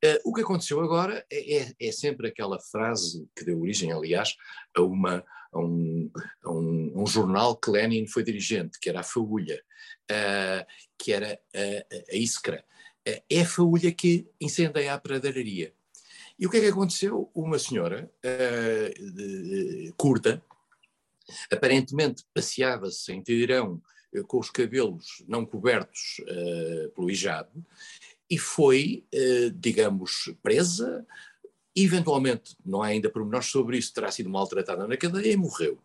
Uh, 0.04 0.20
o 0.24 0.35
que 0.35 0.42
aconteceu 0.42 0.80
agora 0.80 1.24
é, 1.30 1.56
é, 1.56 1.74
é, 1.80 1.92
sempre 1.92 2.28
aquela 2.28 2.61
frase 2.61 3.26
que 3.35 3.44
deu 3.44 3.59
origem, 3.59 3.92
aliás, 3.92 4.37
a, 4.76 4.82
uma, 4.82 5.24
a, 5.50 5.59
um, 5.59 6.11
a 6.44 6.50
um, 6.50 7.02
um, 7.02 7.06
jornal 7.06 7.56
que 7.56 7.70
Lenin 7.70 8.06
foi 8.06 8.22
dirigente, 8.22 8.78
que 8.78 8.90
era 8.90 9.00
a 9.00 9.02
Faúlha, 9.02 9.62
uh, 10.11 10.66
que 10.98 11.12
era 11.12 11.40
a, 11.54 12.12
a 12.12 12.16
Iskra. 12.16 12.62
Uh, 13.09 13.22
é 13.30 13.40
a 13.40 13.46
Faúlha 13.46 13.90
que 13.90 14.28
incendeia 14.38 14.92
a 14.92 15.00
pradararia. 15.00 15.72
E 16.38 16.46
o 16.46 16.50
que 16.50 16.59
é 16.59 16.61
que 16.61 16.66
aconteceu? 16.68 17.30
Uma 17.35 17.59
senhora 17.59 18.12
curta, 19.96 20.44
aparentemente 21.50 22.26
passeava-se 22.35 23.11
em 23.11 23.22
Teherão 23.22 23.80
com 24.28 24.38
os 24.38 24.50
cabelos 24.50 25.24
não 25.26 25.46
cobertos 25.46 26.20
pelo 26.94 27.11
hijab, 27.11 27.48
e 28.28 28.38
foi, 28.38 29.04
eh, 29.12 29.50
digamos, 29.54 30.34
presa, 30.42 31.06
eventualmente, 31.74 32.56
não 32.64 32.82
há 32.82 32.86
ainda 32.86 33.10
pormenores 33.10 33.46
sobre 33.46 33.78
isso, 33.78 33.92
terá 33.92 34.10
sido 34.10 34.30
maltratada 34.30 34.86
na 34.86 34.96
cadeia 34.96 35.32
e 35.32 35.36
morreu. 35.36 35.78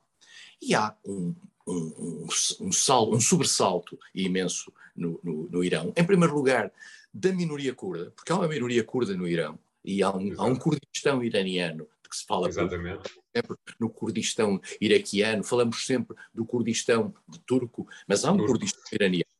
E 0.62 0.73
há 0.73 0.95
um, 1.06 1.36
um, 1.67 1.73
um, 1.73 2.27
um, 2.62 2.71
sal, 2.71 3.12
um 3.12 3.19
sobressalto 3.19 3.97
imenso 4.13 4.71
no, 4.95 5.19
no, 5.23 5.49
no, 5.49 5.63
Irão. 5.63 5.93
Em 5.95 6.04
primeiro 6.04 6.34
lugar, 6.34 6.71
da 7.13 7.32
minoria 7.34 7.73
curda, 7.73 8.12
porque 8.15 8.32
há 8.32 8.36
uma 8.36 8.47
minoria 8.47 8.84
curda 8.84 9.15
no 9.15 9.27
Irão, 9.27 9.60
e 9.84 10.01
há 10.01 10.15
um, 10.15 10.34
há 10.38 10.45
um 10.45 10.56
Kurdistão 10.56 11.23
iraniano 11.23 11.88
de 12.04 12.10
que 12.10 12.15
se 12.15 12.25
fala 12.25 12.47
Exatamente. 12.47 13.10
sempre 13.36 13.58
no 13.80 13.89
Kurdistão 13.89 14.62
iraquiano, 14.80 15.43
falamos 15.43 15.86
sempre 15.86 16.15
do 16.34 16.45
Kurdistão 16.45 17.13
de 17.27 17.39
turco, 17.39 17.88
mas 18.08 18.23
há 18.23 18.32
um. 18.32 18.45
Kurdistão 18.45 18.84
iraniano. 18.91 19.31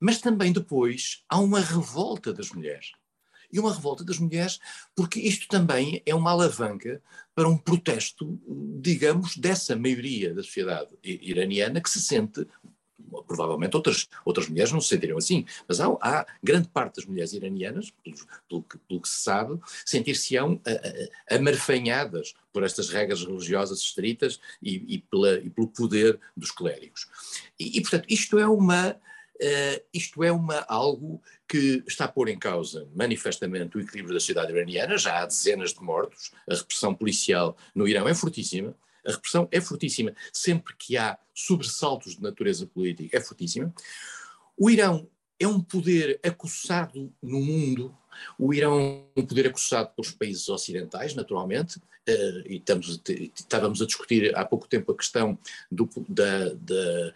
Mas 0.00 0.20
também 0.20 0.52
depois 0.52 1.24
há 1.28 1.38
uma 1.38 1.60
revolta 1.60 2.32
das 2.32 2.50
mulheres. 2.50 2.92
E 3.50 3.58
uma 3.58 3.72
revolta 3.72 4.04
das 4.04 4.18
mulheres, 4.18 4.58
porque 4.94 5.18
isto 5.18 5.48
também 5.48 6.02
é 6.04 6.14
uma 6.14 6.32
alavanca 6.32 7.02
para 7.34 7.48
um 7.48 7.56
protesto, 7.56 8.38
digamos, 8.80 9.36
dessa 9.36 9.74
maioria 9.74 10.34
da 10.34 10.42
sociedade 10.42 10.90
iraniana 11.02 11.80
que 11.80 11.88
se 11.88 12.00
sente 12.00 12.46
provavelmente 13.26 13.76
outras, 13.76 14.08
outras 14.24 14.48
mulheres 14.48 14.72
não 14.72 14.80
se 14.80 14.88
sentiriam 14.88 15.18
assim, 15.18 15.44
mas 15.66 15.80
há, 15.80 15.86
há 16.00 16.26
grande 16.42 16.68
parte 16.68 16.96
das 16.96 17.06
mulheres 17.06 17.32
iranianas, 17.32 17.90
pelo, 17.90 18.16
pelo, 18.48 18.62
que, 18.62 18.78
pelo 18.78 19.00
que, 19.00 19.08
se 19.08 19.22
sabe, 19.22 19.58
sentir-se-ão 19.84 20.60
amarfanhadas 21.30 22.34
por 22.52 22.62
estas 22.62 22.90
regras 22.90 23.24
religiosas 23.24 23.80
estritas 23.80 24.40
e, 24.62 24.94
e, 24.94 24.98
pela, 24.98 25.38
e 25.38 25.50
pelo 25.50 25.68
poder 25.68 26.18
dos 26.36 26.50
clérigos. 26.50 27.06
E, 27.58 27.78
e, 27.78 27.80
portanto, 27.80 28.06
isto 28.08 28.38
é 28.38 28.46
uma 28.46 28.96
Uh, 29.40 29.80
isto 29.94 30.24
é 30.24 30.32
uma, 30.32 30.64
algo 30.68 31.22
que 31.48 31.84
está 31.86 32.06
a 32.06 32.08
pôr 32.08 32.28
em 32.28 32.38
causa 32.38 32.88
manifestamente 32.94 33.76
o 33.76 33.80
equilíbrio 33.80 34.14
da 34.14 34.20
sociedade 34.20 34.52
iraniana, 34.52 34.98
já 34.98 35.22
há 35.22 35.26
dezenas 35.26 35.72
de 35.72 35.80
mortos, 35.80 36.32
a 36.48 36.54
repressão 36.54 36.92
policial 36.92 37.56
no 37.72 37.86
Irão 37.86 38.08
é 38.08 38.14
fortíssima, 38.14 38.74
a 39.06 39.12
repressão 39.12 39.48
é 39.52 39.60
fortíssima, 39.60 40.12
sempre 40.32 40.74
que 40.76 40.96
há 40.96 41.16
sobressaltos 41.32 42.16
de 42.16 42.22
natureza 42.22 42.66
política 42.66 43.16
é 43.16 43.20
fortíssima. 43.20 43.72
O 44.56 44.68
Irão 44.68 45.08
é 45.38 45.46
um 45.46 45.60
poder 45.60 46.18
acossado 46.22 47.12
no 47.22 47.40
mundo, 47.40 47.96
o 48.36 48.52
Irão 48.52 49.06
é 49.16 49.20
um 49.20 49.24
poder 49.24 49.46
acossado 49.46 49.90
pelos 49.94 50.10
países 50.10 50.48
ocidentais, 50.48 51.14
naturalmente, 51.14 51.78
uh, 51.78 52.42
e 52.46 52.56
estamos, 52.56 53.00
estávamos 53.36 53.80
a 53.80 53.86
discutir 53.86 54.36
há 54.36 54.44
pouco 54.44 54.68
tempo 54.68 54.90
a 54.90 54.96
questão 54.96 55.38
do, 55.70 55.88
da, 56.08 56.52
da, 56.54 57.14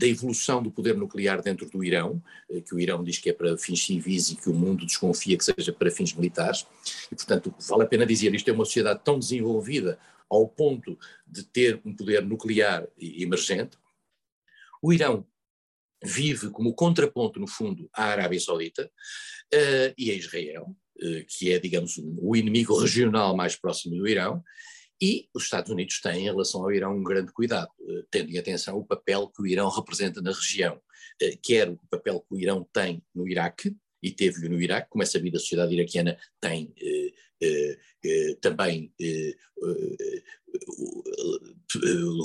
da 0.00 0.06
evolução 0.06 0.62
do 0.62 0.70
poder 0.70 0.96
nuclear 0.96 1.42
dentro 1.42 1.68
do 1.68 1.84
Irão, 1.84 2.22
eh, 2.48 2.62
que 2.62 2.74
o 2.74 2.80
Irão 2.80 3.04
diz 3.04 3.18
que 3.18 3.28
é 3.28 3.34
para 3.34 3.58
fins 3.58 3.84
civis 3.84 4.30
e 4.30 4.36
que 4.36 4.48
o 4.48 4.54
mundo 4.54 4.86
desconfia 4.86 5.36
que 5.36 5.44
seja 5.44 5.74
para 5.74 5.90
fins 5.90 6.14
militares, 6.14 6.66
e 7.12 7.14
portanto 7.14 7.54
vale 7.68 7.82
a 7.82 7.86
pena 7.86 8.06
dizer, 8.06 8.34
isto 8.34 8.48
é 8.48 8.52
uma 8.54 8.64
sociedade 8.64 9.02
tão 9.04 9.18
desenvolvida 9.18 9.98
ao 10.30 10.48
ponto 10.48 10.98
de 11.26 11.44
ter 11.44 11.78
um 11.84 11.94
poder 11.94 12.24
nuclear 12.24 12.88
emergente. 12.98 13.76
O 14.80 14.90
Irão 14.90 15.26
vive 16.02 16.48
como 16.48 16.72
contraponto, 16.72 17.38
no 17.38 17.46
fundo, 17.46 17.90
à 17.92 18.04
Arábia 18.04 18.40
Saudita 18.40 18.90
uh, 19.52 19.94
e 19.98 20.10
a 20.10 20.14
Israel, 20.14 20.74
uh, 20.96 21.26
que 21.28 21.52
é, 21.52 21.58
digamos, 21.58 22.00
o 22.18 22.34
inimigo 22.34 22.78
regional 22.78 23.36
mais 23.36 23.54
próximo 23.54 23.96
do 23.96 24.08
Irão, 24.08 24.42
e 25.00 25.28
os 25.34 25.44
Estados 25.44 25.70
Unidos 25.70 26.00
têm, 26.00 26.26
em 26.26 26.30
relação 26.30 26.62
ao 26.62 26.72
Irão, 26.72 26.96
um 26.96 27.02
grande 27.02 27.32
cuidado, 27.32 27.70
eh, 27.88 28.04
tendo 28.10 28.30
em 28.30 28.38
atenção 28.38 28.78
o 28.78 28.84
papel 28.84 29.28
que 29.28 29.42
o 29.42 29.46
Irão 29.46 29.68
representa 29.68 30.20
na 30.20 30.32
região, 30.32 30.80
eh, 31.20 31.36
quer 31.42 31.70
o 31.70 31.78
papel 31.90 32.20
que 32.20 32.34
o 32.34 32.38
Irão 32.38 32.66
tem 32.72 33.02
no 33.14 33.26
Iraque, 33.28 33.74
e 34.02 34.10
teve 34.10 34.48
no 34.48 34.60
Iraque, 34.60 34.88
como 34.88 35.02
é 35.02 35.06
sabido, 35.06 35.36
a 35.36 35.40
sociedade 35.40 35.74
iraquiana 35.74 36.18
tem 36.40 36.72
eh, 36.80 37.12
eh, 37.42 37.78
eh, 38.04 38.34
também 38.40 38.92
eh, 39.00 39.36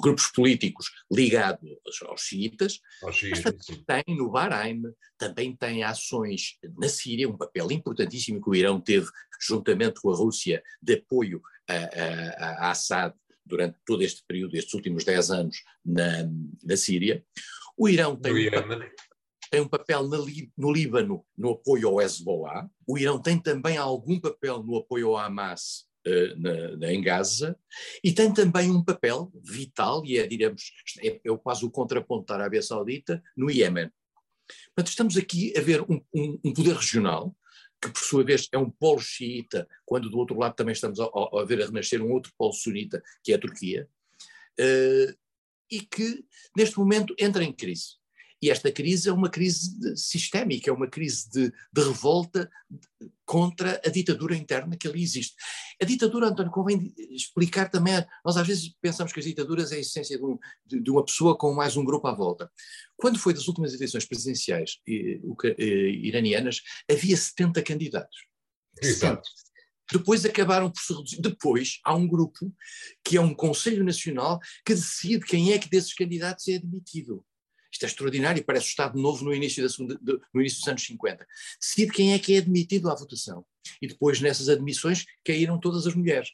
grupos 0.02 0.28
políticos 0.28 0.92
ligados 1.12 1.70
aos 2.04 2.22
xiitas, 2.22 2.80
aos 3.02 3.22
mas 3.22 3.42
tem 3.86 4.16
no 4.16 4.30
Bahrein, 4.30 4.84
também 5.18 5.56
tem 5.56 5.84
ações 5.84 6.58
na 6.78 6.90
Síria, 6.90 7.30
um 7.30 7.38
papel 7.38 7.72
importantíssimo 7.72 8.42
que 8.42 8.50
o 8.50 8.56
Irão 8.56 8.80
teve 8.80 9.08
juntamente 9.42 10.02
com 10.02 10.12
a 10.12 10.16
Rússia 10.16 10.64
de 10.82 10.94
apoio 10.94 11.42
a, 11.68 11.74
a, 11.74 12.68
a 12.68 12.72
Assad 12.72 13.14
durante 13.46 13.78
todo 13.86 14.02
este 14.02 14.24
período, 14.28 14.56
estes 14.56 14.74
últimos 14.74 15.04
10 15.04 15.32
anos 15.32 15.58
na, 15.86 16.28
na 16.64 16.78
Síria. 16.78 17.24
O 17.78 17.88
Irão 17.88 18.16
tem 18.16 18.34
tem 19.52 19.62
um 19.62 19.68
papel 19.68 20.04
no 20.58 20.72
Líbano 20.74 21.26
no 21.38 21.52
apoio 21.52 21.88
ao 21.88 22.02
Hezbollah. 22.02 22.68
O 22.86 22.98
Irão 22.98 23.22
tem 23.22 23.40
também 23.40 23.78
algum 23.78 24.20
papel 24.20 24.64
no 24.64 24.78
apoio 24.78 25.10
ao 25.10 25.18
Hamas 25.18 25.86
uh, 26.08 26.78
na, 26.78 26.92
em 26.92 27.02
Gaza, 27.02 27.58
e 28.04 28.12
tem 28.12 28.34
também 28.34 28.72
um 28.72 28.84
papel 28.84 29.32
vital, 29.44 30.06
e 30.06 30.18
é, 30.18 30.28
diremos, 30.28 30.72
é, 31.02 31.20
é 31.24 31.38
quase 31.38 31.66
o 31.66 31.72
contraponto 31.72 32.26
da 32.26 32.36
Arábia 32.36 32.62
Saudita, 32.62 33.22
no 33.36 33.50
Iémen. 33.50 33.90
Portanto, 34.68 34.90
estamos 34.90 35.18
aqui 35.18 35.54
a 35.58 35.62
ver 35.62 35.82
um, 35.82 36.02
um, 36.14 36.40
um, 36.44 36.54
poder 36.54 36.76
regional, 36.76 37.36
que 37.82 37.90
por 37.90 38.02
sua 38.02 38.24
vez 38.24 38.48
é 38.52 38.58
um 38.58 38.70
polo 38.70 39.00
xiita, 39.00 39.68
quando 39.86 40.10
do 40.10 40.18
outro 40.18 40.38
lado 40.38 40.56
também 40.56 40.74
estamos 40.74 41.00
a, 41.00 41.06
a 41.06 41.46
ver 41.46 41.62
a 41.62 41.66
renascer 41.66 42.02
um 42.02 42.12
outro 42.12 42.32
polo 42.38 42.54
sunita, 42.54 43.02
que 43.24 43.32
é 43.32 43.36
a 43.36 43.40
Turquia, 43.40 43.88
uh, 44.60 45.16
e 45.72 45.82
que 45.82 46.24
neste 46.56 46.78
momento 46.78 47.16
entra 47.20 47.44
em 47.44 47.52
crise. 47.52 47.98
E 48.42 48.50
esta 48.50 48.72
crise 48.72 49.10
é 49.10 49.14
uma 49.14 49.30
crise 49.30 49.72
sistémica, 49.96 50.70
é 50.70 50.74
uma 50.74 50.88
crise 50.88 51.30
de, 51.30 51.52
de, 51.72 51.82
revolta 51.82 52.50
contra 53.26 53.82
a 53.84 53.90
ditadura 53.90 54.36
interna 54.36 54.78
que 54.78 54.88
ali 54.88 55.02
existe. 55.02 55.36
A 55.82 55.86
ditadura, 55.86 56.28
António, 56.28 56.52
convém 56.52 56.94
explicar 57.10 57.70
também, 57.70 58.06
nós 58.24 58.38
às 58.38 58.46
vezes 58.46 58.76
pensamos 58.82 59.14
que 59.14 59.20
as 59.20 59.26
ditaduras 59.26 59.72
é 59.72 59.78
a 59.78 59.80
essência 59.80 60.18
de, 60.18 60.24
um, 60.24 60.38
de, 60.66 60.92
uma 60.92 61.04
pessoa 61.04 61.38
com 61.38 61.54
mais 61.54 61.76
um 61.78 61.86
grupo 61.86 62.08
à 62.08 62.14
volta. 62.14 62.52
Quando 62.98 63.18
foi 63.18 63.34
das 63.34 63.48
últimas 63.48 63.74
eleições 63.74 64.06
presidenciais 64.06 64.80
eh, 64.88 65.20
eh, 65.58 65.90
iranianas, 66.04 66.62
havia 66.90 67.18
70 67.18 67.64
candidatos. 67.64 68.18
Exato. 68.82 69.28
Depois 69.92 70.26
acabaram 70.26 70.72
por 70.72 70.82
se 70.82 70.94
reduzir. 70.94 71.22
Depois 71.22 71.80
há 71.84 71.94
um 71.96 72.08
grupo, 72.08 72.52
que 73.04 73.18
é 73.18 73.22
um 73.22 73.34
Conselho 73.34 73.84
Nacional, 73.84 74.40
que 74.66 74.74
decide 74.74 75.26
quem 75.26 75.54
é 75.54 75.60
que 75.60 75.70
desses 75.70 75.94
candidatos 75.94 76.48
é 76.48 76.56
admitido. 76.56 77.24
Isto 77.76 77.84
é 77.84 77.88
extraordinário, 77.88 78.46
parece 78.46 78.68
o 78.68 78.70
Estado 78.70 78.98
Novo 78.98 79.26
no 79.26 79.34
início, 79.34 79.62
da 79.62 80.16
no 80.34 80.40
início 80.40 80.60
dos 80.60 80.68
anos 80.70 80.86
50. 80.86 81.28
Decide 81.60 81.92
quem 81.92 82.14
é 82.14 82.20
que 82.20 82.34
é 82.34 82.38
admitido 82.38 82.90
à 82.90 82.96
votação. 82.96 83.46
E 83.82 83.88
depois, 83.88 84.22
nessas 84.22 84.48
admissões, 84.48 85.04
caíram 85.26 85.60
todas 85.60 85.86
as 85.86 85.94
mulheres. 85.94 86.30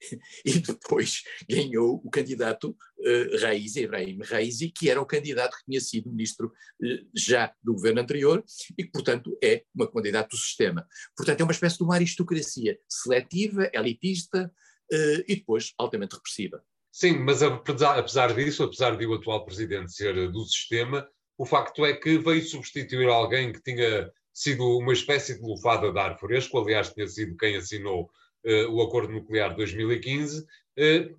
E 0.46 0.60
depois 0.60 1.24
ganhou 1.50 2.00
o 2.04 2.08
candidato 2.08 2.70
uh, 2.70 3.40
Raizi, 3.42 3.80
Ibrahim 3.80 4.20
Raizi, 4.22 4.70
que 4.70 4.88
era 4.88 5.00
o 5.00 5.04
candidato 5.04 5.56
que 5.56 5.64
tinha 5.64 5.80
sido 5.80 6.08
ministro 6.08 6.46
uh, 6.46 7.08
já 7.12 7.52
do 7.60 7.74
governo 7.74 8.00
anterior 8.00 8.44
e 8.78 8.84
que, 8.84 8.92
portanto, 8.92 9.36
é 9.42 9.64
uma 9.74 9.90
candidato 9.90 10.30
do 10.30 10.36
sistema. 10.36 10.86
Portanto, 11.16 11.40
é 11.40 11.42
uma 11.42 11.52
espécie 11.52 11.78
de 11.78 11.82
uma 11.82 11.96
aristocracia 11.96 12.78
seletiva, 12.88 13.68
elitista 13.74 14.52
uh, 14.92 15.24
e 15.26 15.34
depois 15.34 15.74
altamente 15.76 16.14
repressiva. 16.14 16.64
Sim, 16.90 17.18
mas 17.18 17.42
apesar, 17.42 17.98
apesar 17.98 18.34
disso, 18.34 18.64
apesar 18.64 18.96
de 18.96 19.06
o 19.06 19.14
atual 19.14 19.44
presidente 19.44 19.92
ser 19.92 20.30
do 20.30 20.44
sistema, 20.44 21.06
o 21.36 21.46
facto 21.46 21.86
é 21.86 21.92
que 21.94 22.18
veio 22.18 22.42
substituir 22.42 23.08
alguém 23.08 23.52
que 23.52 23.62
tinha 23.62 24.10
sido 24.32 24.78
uma 24.78 24.92
espécie 24.92 25.34
de 25.34 25.42
lufada 25.42 25.92
de 25.92 25.98
ar 25.98 26.18
fresco, 26.18 26.58
aliás, 26.58 26.92
tinha 26.92 27.06
sido 27.06 27.36
quem 27.36 27.56
assinou 27.56 28.10
uh, 28.44 28.70
o 28.70 28.82
Acordo 28.82 29.12
Nuclear 29.12 29.50
de 29.50 29.56
2015, 29.56 30.40
uh, 30.42 30.46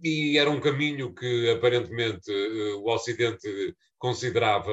e 0.04 0.38
era 0.38 0.50
um 0.50 0.60
caminho 0.60 1.14
que 1.14 1.50
aparentemente 1.50 2.32
uh, 2.32 2.80
o 2.80 2.90
Ocidente 2.90 3.76
considerava 3.98 4.72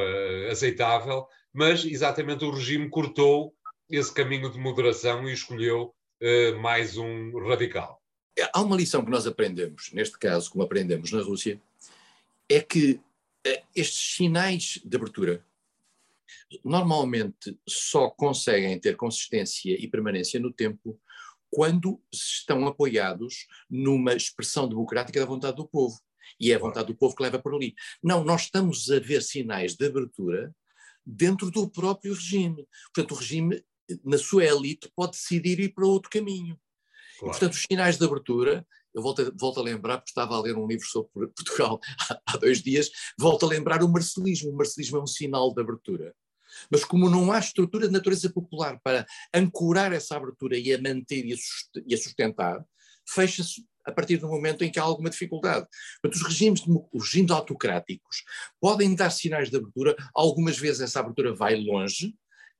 aceitável, 0.50 1.26
mas 1.52 1.84
exatamente 1.84 2.44
o 2.44 2.50
regime 2.50 2.88
cortou 2.88 3.52
esse 3.90 4.12
caminho 4.12 4.50
de 4.50 4.58
moderação 4.58 5.28
e 5.28 5.32
escolheu 5.32 5.92
mais 6.60 6.96
um 6.96 7.36
radical. 7.46 8.00
Há 8.52 8.60
uma 8.60 8.76
lição 8.76 9.04
que 9.04 9.10
nós 9.10 9.26
aprendemos, 9.26 9.90
neste 9.92 10.18
caso, 10.18 10.50
como 10.50 10.64
aprendemos 10.64 11.10
na 11.12 11.22
Rússia, 11.22 11.60
é 12.48 12.60
que 12.60 13.00
eh, 13.44 13.62
estes 13.74 14.16
sinais 14.16 14.80
de 14.84 14.96
abertura 14.96 15.44
normalmente 16.64 17.58
só 17.66 18.10
conseguem 18.10 18.78
ter 18.78 18.96
consistência 18.96 19.72
e 19.72 19.88
permanência 19.88 20.38
no 20.38 20.52
tempo 20.52 20.98
quando 21.50 22.00
estão 22.12 22.66
apoiados 22.66 23.46
numa 23.70 24.14
expressão 24.14 24.68
democrática 24.68 25.20
da 25.20 25.26
vontade 25.26 25.56
do 25.56 25.66
povo. 25.66 25.98
E 26.38 26.52
é 26.52 26.56
a 26.56 26.58
vontade 26.58 26.88
do 26.88 26.94
povo 26.94 27.14
que 27.14 27.22
leva 27.22 27.38
por 27.38 27.54
ali. 27.54 27.74
Não, 28.02 28.24
nós 28.24 28.42
estamos 28.42 28.90
a 28.90 28.98
ver 28.98 29.22
sinais 29.22 29.74
de 29.74 29.86
abertura 29.86 30.54
dentro 31.04 31.50
do 31.50 31.68
próprio 31.70 32.14
regime. 32.14 32.66
Portanto, 32.92 33.12
o 33.12 33.18
regime, 33.18 33.64
na 34.04 34.18
sua 34.18 34.44
elite, 34.44 34.90
pode 34.94 35.12
decidir 35.12 35.60
ir 35.60 35.72
para 35.72 35.86
outro 35.86 36.10
caminho. 36.10 36.58
Claro. 37.18 37.36
E, 37.36 37.38
portanto, 37.38 37.52
os 37.52 37.62
sinais 37.62 37.96
de 37.98 38.04
abertura, 38.04 38.66
eu 38.94 39.02
volto 39.02 39.22
a, 39.22 39.32
volto 39.38 39.60
a 39.60 39.62
lembrar, 39.62 39.98
porque 39.98 40.10
estava 40.10 40.34
a 40.34 40.40
ler 40.40 40.56
um 40.56 40.66
livro 40.66 40.86
sobre 40.86 41.28
Portugal 41.28 41.80
há, 42.08 42.20
há 42.34 42.36
dois 42.36 42.62
dias, 42.62 42.90
volto 43.18 43.46
a 43.46 43.48
lembrar 43.48 43.82
o 43.82 43.88
marcelismo. 43.88 44.50
O 44.50 44.56
marcelismo 44.56 44.98
é 44.98 45.02
um 45.02 45.06
sinal 45.06 45.52
de 45.54 45.60
abertura. 45.60 46.14
Mas 46.70 46.84
como 46.84 47.10
não 47.10 47.32
há 47.32 47.38
estrutura 47.38 47.86
de 47.86 47.92
natureza 47.92 48.30
popular 48.30 48.78
para 48.82 49.06
ancorar 49.34 49.92
essa 49.92 50.16
abertura 50.16 50.56
e 50.56 50.72
a 50.72 50.80
manter 50.80 51.24
e 51.26 51.94
a 51.94 51.98
sustentar, 51.98 52.64
fecha-se 53.08 53.64
a 53.84 53.92
partir 53.92 54.16
do 54.16 54.28
momento 54.28 54.64
em 54.64 54.70
que 54.70 54.80
há 54.80 54.82
alguma 54.82 55.08
dificuldade. 55.08 55.66
Portanto, 56.02 56.20
os 56.20 56.28
regimes, 56.28 56.62
os 56.92 57.04
regimes 57.04 57.30
autocráticos 57.30 58.24
podem 58.60 58.94
dar 58.94 59.10
sinais 59.10 59.48
de 59.48 59.56
abertura, 59.56 59.94
algumas 60.12 60.58
vezes 60.58 60.80
essa 60.80 61.00
abertura 61.00 61.32
vai 61.32 61.54
longe, 61.54 62.12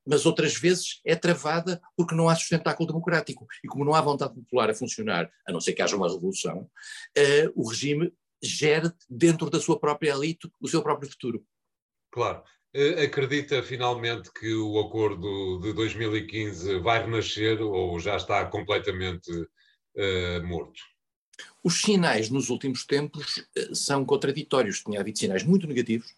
mas 0.07 0.25
outras 0.25 0.57
vezes 0.57 1.01
é 1.05 1.17
travada 1.17 1.83
porque 1.97 2.15
não 2.15 2.29
há 2.29 2.37
sustentáculo 2.37 2.87
democrático. 2.87 3.47
E 3.65 3.67
como 3.67 3.85
não 3.85 3.95
há 3.95 4.01
vontade 4.01 4.35
popular 4.35 4.71
a 4.71 4.75
funcionar, 4.75 5.31
a 5.47 5.53
não 5.53 5.61
ser 5.61 5.73
que 5.73 5.83
haja 5.83 5.97
uma 5.97 6.09
revolução, 6.09 6.71
uh, 7.19 7.53
o 7.55 7.69
regime 7.69 8.13
gera 8.41 8.95
dentro 9.11 9.51
da 9.51 9.61
sua 9.61 9.79
própria 9.79 10.13
elite 10.13 10.49
o 10.61 10.69
seu 10.69 10.83
próprio 10.83 11.11
futuro. 11.11 11.45
Claro. 12.13 12.43
Uh, 12.75 13.03
acredita 13.03 13.63
finalmente 13.63 14.31
que 14.33 14.55
o 14.55 14.79
acordo 14.79 15.59
de 15.61 15.73
2015 15.73 16.79
vai 16.79 17.03
renascer 17.03 17.61
ou 17.61 17.99
já 17.99 18.17
está 18.17 18.45
completamente 18.47 19.31
uh, 19.33 20.47
morto? 20.47 20.81
Os 21.65 21.81
sinais 21.81 22.31
nos 22.31 22.49
últimos 22.49 22.87
tempos 22.87 23.45
são 23.75 24.05
contraditórios. 24.05 24.83
Tinha 24.83 25.01
havido 25.01 25.19
sinais 25.19 25.43
muito 25.43 25.67
negativos. 25.67 26.15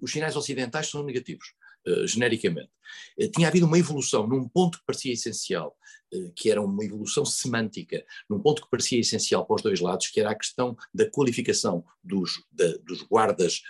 os 0.00 0.10
sinais 0.10 0.36
ocidentais 0.36 0.88
são 0.88 1.02
negativos. 1.02 1.52
Eh, 1.84 2.06
genericamente. 2.06 2.77
Uh, 3.18 3.30
tinha 3.30 3.48
havido 3.48 3.66
uma 3.66 3.78
evolução 3.78 4.26
num 4.26 4.48
ponto 4.48 4.78
que 4.78 4.84
parecia 4.86 5.12
essencial, 5.12 5.76
uh, 6.14 6.32
que 6.34 6.50
era 6.50 6.62
uma 6.62 6.84
evolução 6.84 7.24
semântica, 7.24 8.04
num 8.28 8.40
ponto 8.40 8.62
que 8.62 8.70
parecia 8.70 9.00
essencial 9.00 9.46
para 9.46 9.56
os 9.56 9.62
dois 9.62 9.80
lados, 9.80 10.08
que 10.08 10.20
era 10.20 10.30
a 10.30 10.34
questão 10.34 10.76
da 10.92 11.08
qualificação 11.10 11.84
dos, 12.02 12.42
da, 12.52 12.66
dos 12.78 13.02
guardas 13.02 13.62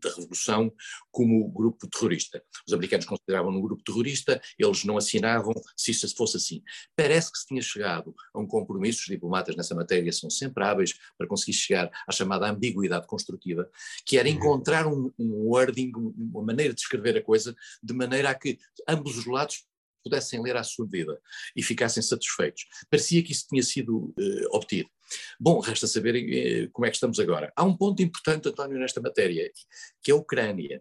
da 0.00 0.10
Revolução 0.10 0.72
como 1.10 1.48
grupo 1.50 1.88
terrorista. 1.88 2.42
Os 2.66 2.72
americanos 2.72 3.06
consideravam 3.06 3.52
um 3.52 3.60
grupo 3.60 3.82
terrorista, 3.82 4.40
eles 4.58 4.84
não 4.84 4.96
assinavam 4.96 5.54
se 5.76 5.90
isso 5.90 6.14
fosse 6.14 6.36
assim. 6.36 6.62
Parece 6.94 7.32
que 7.32 7.38
se 7.38 7.46
tinha 7.46 7.62
chegado 7.62 8.14
a 8.34 8.38
um 8.38 8.46
compromisso, 8.46 9.00
os 9.00 9.06
diplomatas 9.06 9.56
nessa 9.56 9.74
matéria 9.74 10.12
são 10.12 10.28
sempre 10.28 10.64
hábeis 10.64 10.94
para 11.16 11.26
conseguir 11.26 11.54
chegar 11.54 11.90
à 12.06 12.12
chamada 12.12 12.48
ambiguidade 12.48 13.06
construtiva, 13.06 13.68
que 14.04 14.18
era 14.18 14.28
uhum. 14.28 14.34
encontrar 14.34 14.86
um, 14.86 15.12
um 15.18 15.48
wording, 15.48 15.92
uma 15.94 16.42
maneira 16.42 16.74
de 16.74 16.80
escrever 16.80 17.16
a 17.16 17.22
coisa, 17.22 17.56
de 17.82 17.94
maneira 17.94 18.30
a 18.30 18.34
que 18.34 18.45
ambos 18.88 19.16
os 19.16 19.26
lados 19.26 19.64
pudessem 20.06 20.40
ler 20.40 20.56
à 20.56 20.62
sua 20.62 20.86
vida 20.86 21.20
e 21.54 21.62
ficassem 21.62 22.02
satisfeitos. 22.02 22.64
Parecia 22.88 23.22
que 23.22 23.32
isso 23.32 23.46
tinha 23.48 23.62
sido 23.62 24.14
uh, 24.18 24.48
obtido. 24.56 24.88
Bom, 25.38 25.58
resta 25.58 25.86
saber 25.86 26.14
uh, 26.14 26.70
como 26.70 26.86
é 26.86 26.90
que 26.90 26.96
estamos 26.96 27.18
agora. 27.18 27.52
Há 27.56 27.64
um 27.64 27.76
ponto 27.76 28.02
importante, 28.02 28.48
António, 28.48 28.78
nesta 28.78 29.00
matéria, 29.00 29.50
que 30.02 30.12
é 30.12 30.14
a 30.14 30.16
Ucrânia. 30.16 30.80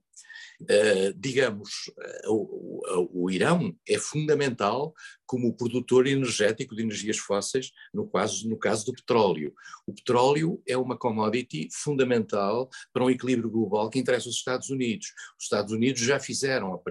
Uh, 0.62 1.14
digamos, 1.18 1.92
uh, 2.28 2.32
o, 2.32 3.26
o, 3.26 3.32
Irão 3.32 3.76
é 3.88 3.98
fundamental 3.98 4.94
como 5.26 5.56
produtor 5.56 6.08
energético 6.08 6.76
de 6.76 6.84
energias 6.84 7.18
fósseis, 7.18 7.72
no 7.94 8.08
caso, 8.08 8.48
no 8.48 8.58
caso 8.58 8.86
do 8.86 8.94
petróleo. 8.94 9.54
O 9.86 9.94
petróleo 9.94 10.62
é 10.68 10.78
uma 10.78 10.98
commodity 10.98 11.68
fundamental 11.72 12.70
para 12.94 13.04
um 13.04 13.10
equilíbrio 13.10 13.50
global 13.50 13.90
que 13.90 14.00
interessa 14.00 14.30
os 14.30 14.36
Estados 14.36 14.70
Unidos. 14.70 15.08
Os 15.38 15.46
Estados 15.46 15.74
Unidos 15.74 16.02
já 16.02 16.20
fizeram, 16.20 16.82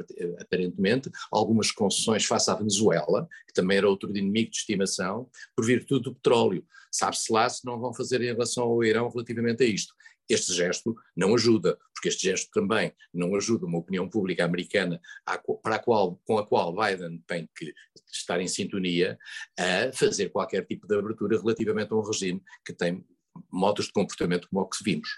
aparentemente, 0.41 1.11
algumas 1.31 1.71
concessões 1.71 2.25
face 2.25 2.51
à 2.51 2.55
Venezuela, 2.55 3.27
que 3.47 3.55
também 3.55 3.79
era 3.79 3.89
outro 3.89 4.11
inimigo 4.11 4.51
de 4.51 4.59
estimação, 4.59 5.29
por 5.57 5.65
virtude 5.65 6.05
do 6.05 6.15
petróleo. 6.15 6.65
Sabe-se 6.91 7.33
lá 7.33 7.49
se 7.49 7.65
não 7.65 7.81
vão 7.81 7.93
fazer 7.93 8.21
em 8.21 8.27
relação 8.27 8.65
ao 8.65 8.85
Irão 8.85 9.09
relativamente 9.09 9.65
a 9.65 9.67
isto. 9.67 9.93
Este 10.29 10.53
gesto 10.53 10.95
não 11.17 11.35
ajuda, 11.35 11.79
porque 11.93 12.09
este 12.09 12.29
gesto 12.29 12.51
também 12.53 12.93
não 13.13 13.35
ajuda 13.35 13.67
uma 13.67 13.79
opinião 13.79 14.09
pública 14.09 14.45
americana 14.45 15.01
para 15.63 15.77
a 15.77 15.79
qual, 15.79 16.21
com 16.25 16.39
a 16.39 16.47
qual 16.47 16.75
Biden 16.75 17.23
tem 17.27 17.49
que 17.57 17.73
estar 18.13 18.41
em 18.41 18.49
sintonia 18.49 19.19
a 19.59 19.93
fazer 19.93 20.31
qualquer 20.31 20.65
tipo 20.67 20.87
de 20.87 20.97
abertura 20.97 21.39
relativamente 21.39 21.93
a 21.93 21.97
um 21.97 22.03
regime 22.03 22.43
que 22.65 22.73
tem 22.73 23.05
modos 23.51 23.87
de 23.87 23.93
comportamento 23.93 24.49
como 24.49 24.63
o 24.63 24.69
que 24.69 24.83
vimos. 24.83 25.09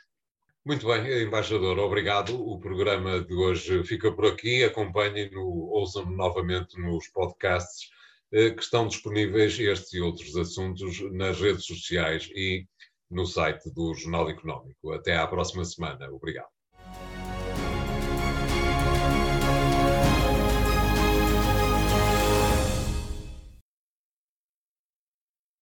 Muito 0.65 0.85
bem, 0.85 1.23
embaixador, 1.23 1.79
obrigado. 1.79 2.35
O 2.35 2.59
programa 2.59 3.21
de 3.21 3.33
hoje 3.33 3.85
fica 3.85 4.11
por 4.11 4.27
aqui. 4.27 4.65
Acompanhem-no, 4.65 5.41
ouçam-no 5.41 6.11
novamente 6.11 6.77
nos 6.81 7.07
podcasts 7.09 7.89
eh, 8.33 8.51
que 8.51 8.63
estão 8.63 8.89
disponíveis 8.89 9.57
estes 9.61 9.93
e 9.93 10.01
outros 10.01 10.37
assuntos 10.37 11.01
nas 11.13 11.41
redes 11.41 11.65
sociais 11.65 12.29
e 12.35 12.67
no 13.11 13.27
site 13.27 13.71
do 13.73 13.95
Jornal 13.95 14.31
Económico. 14.31 14.93
Até 14.93 15.17
à 15.17 15.27
próxima 15.27 15.65
semana. 15.65 16.11
Obrigado. 16.11 16.56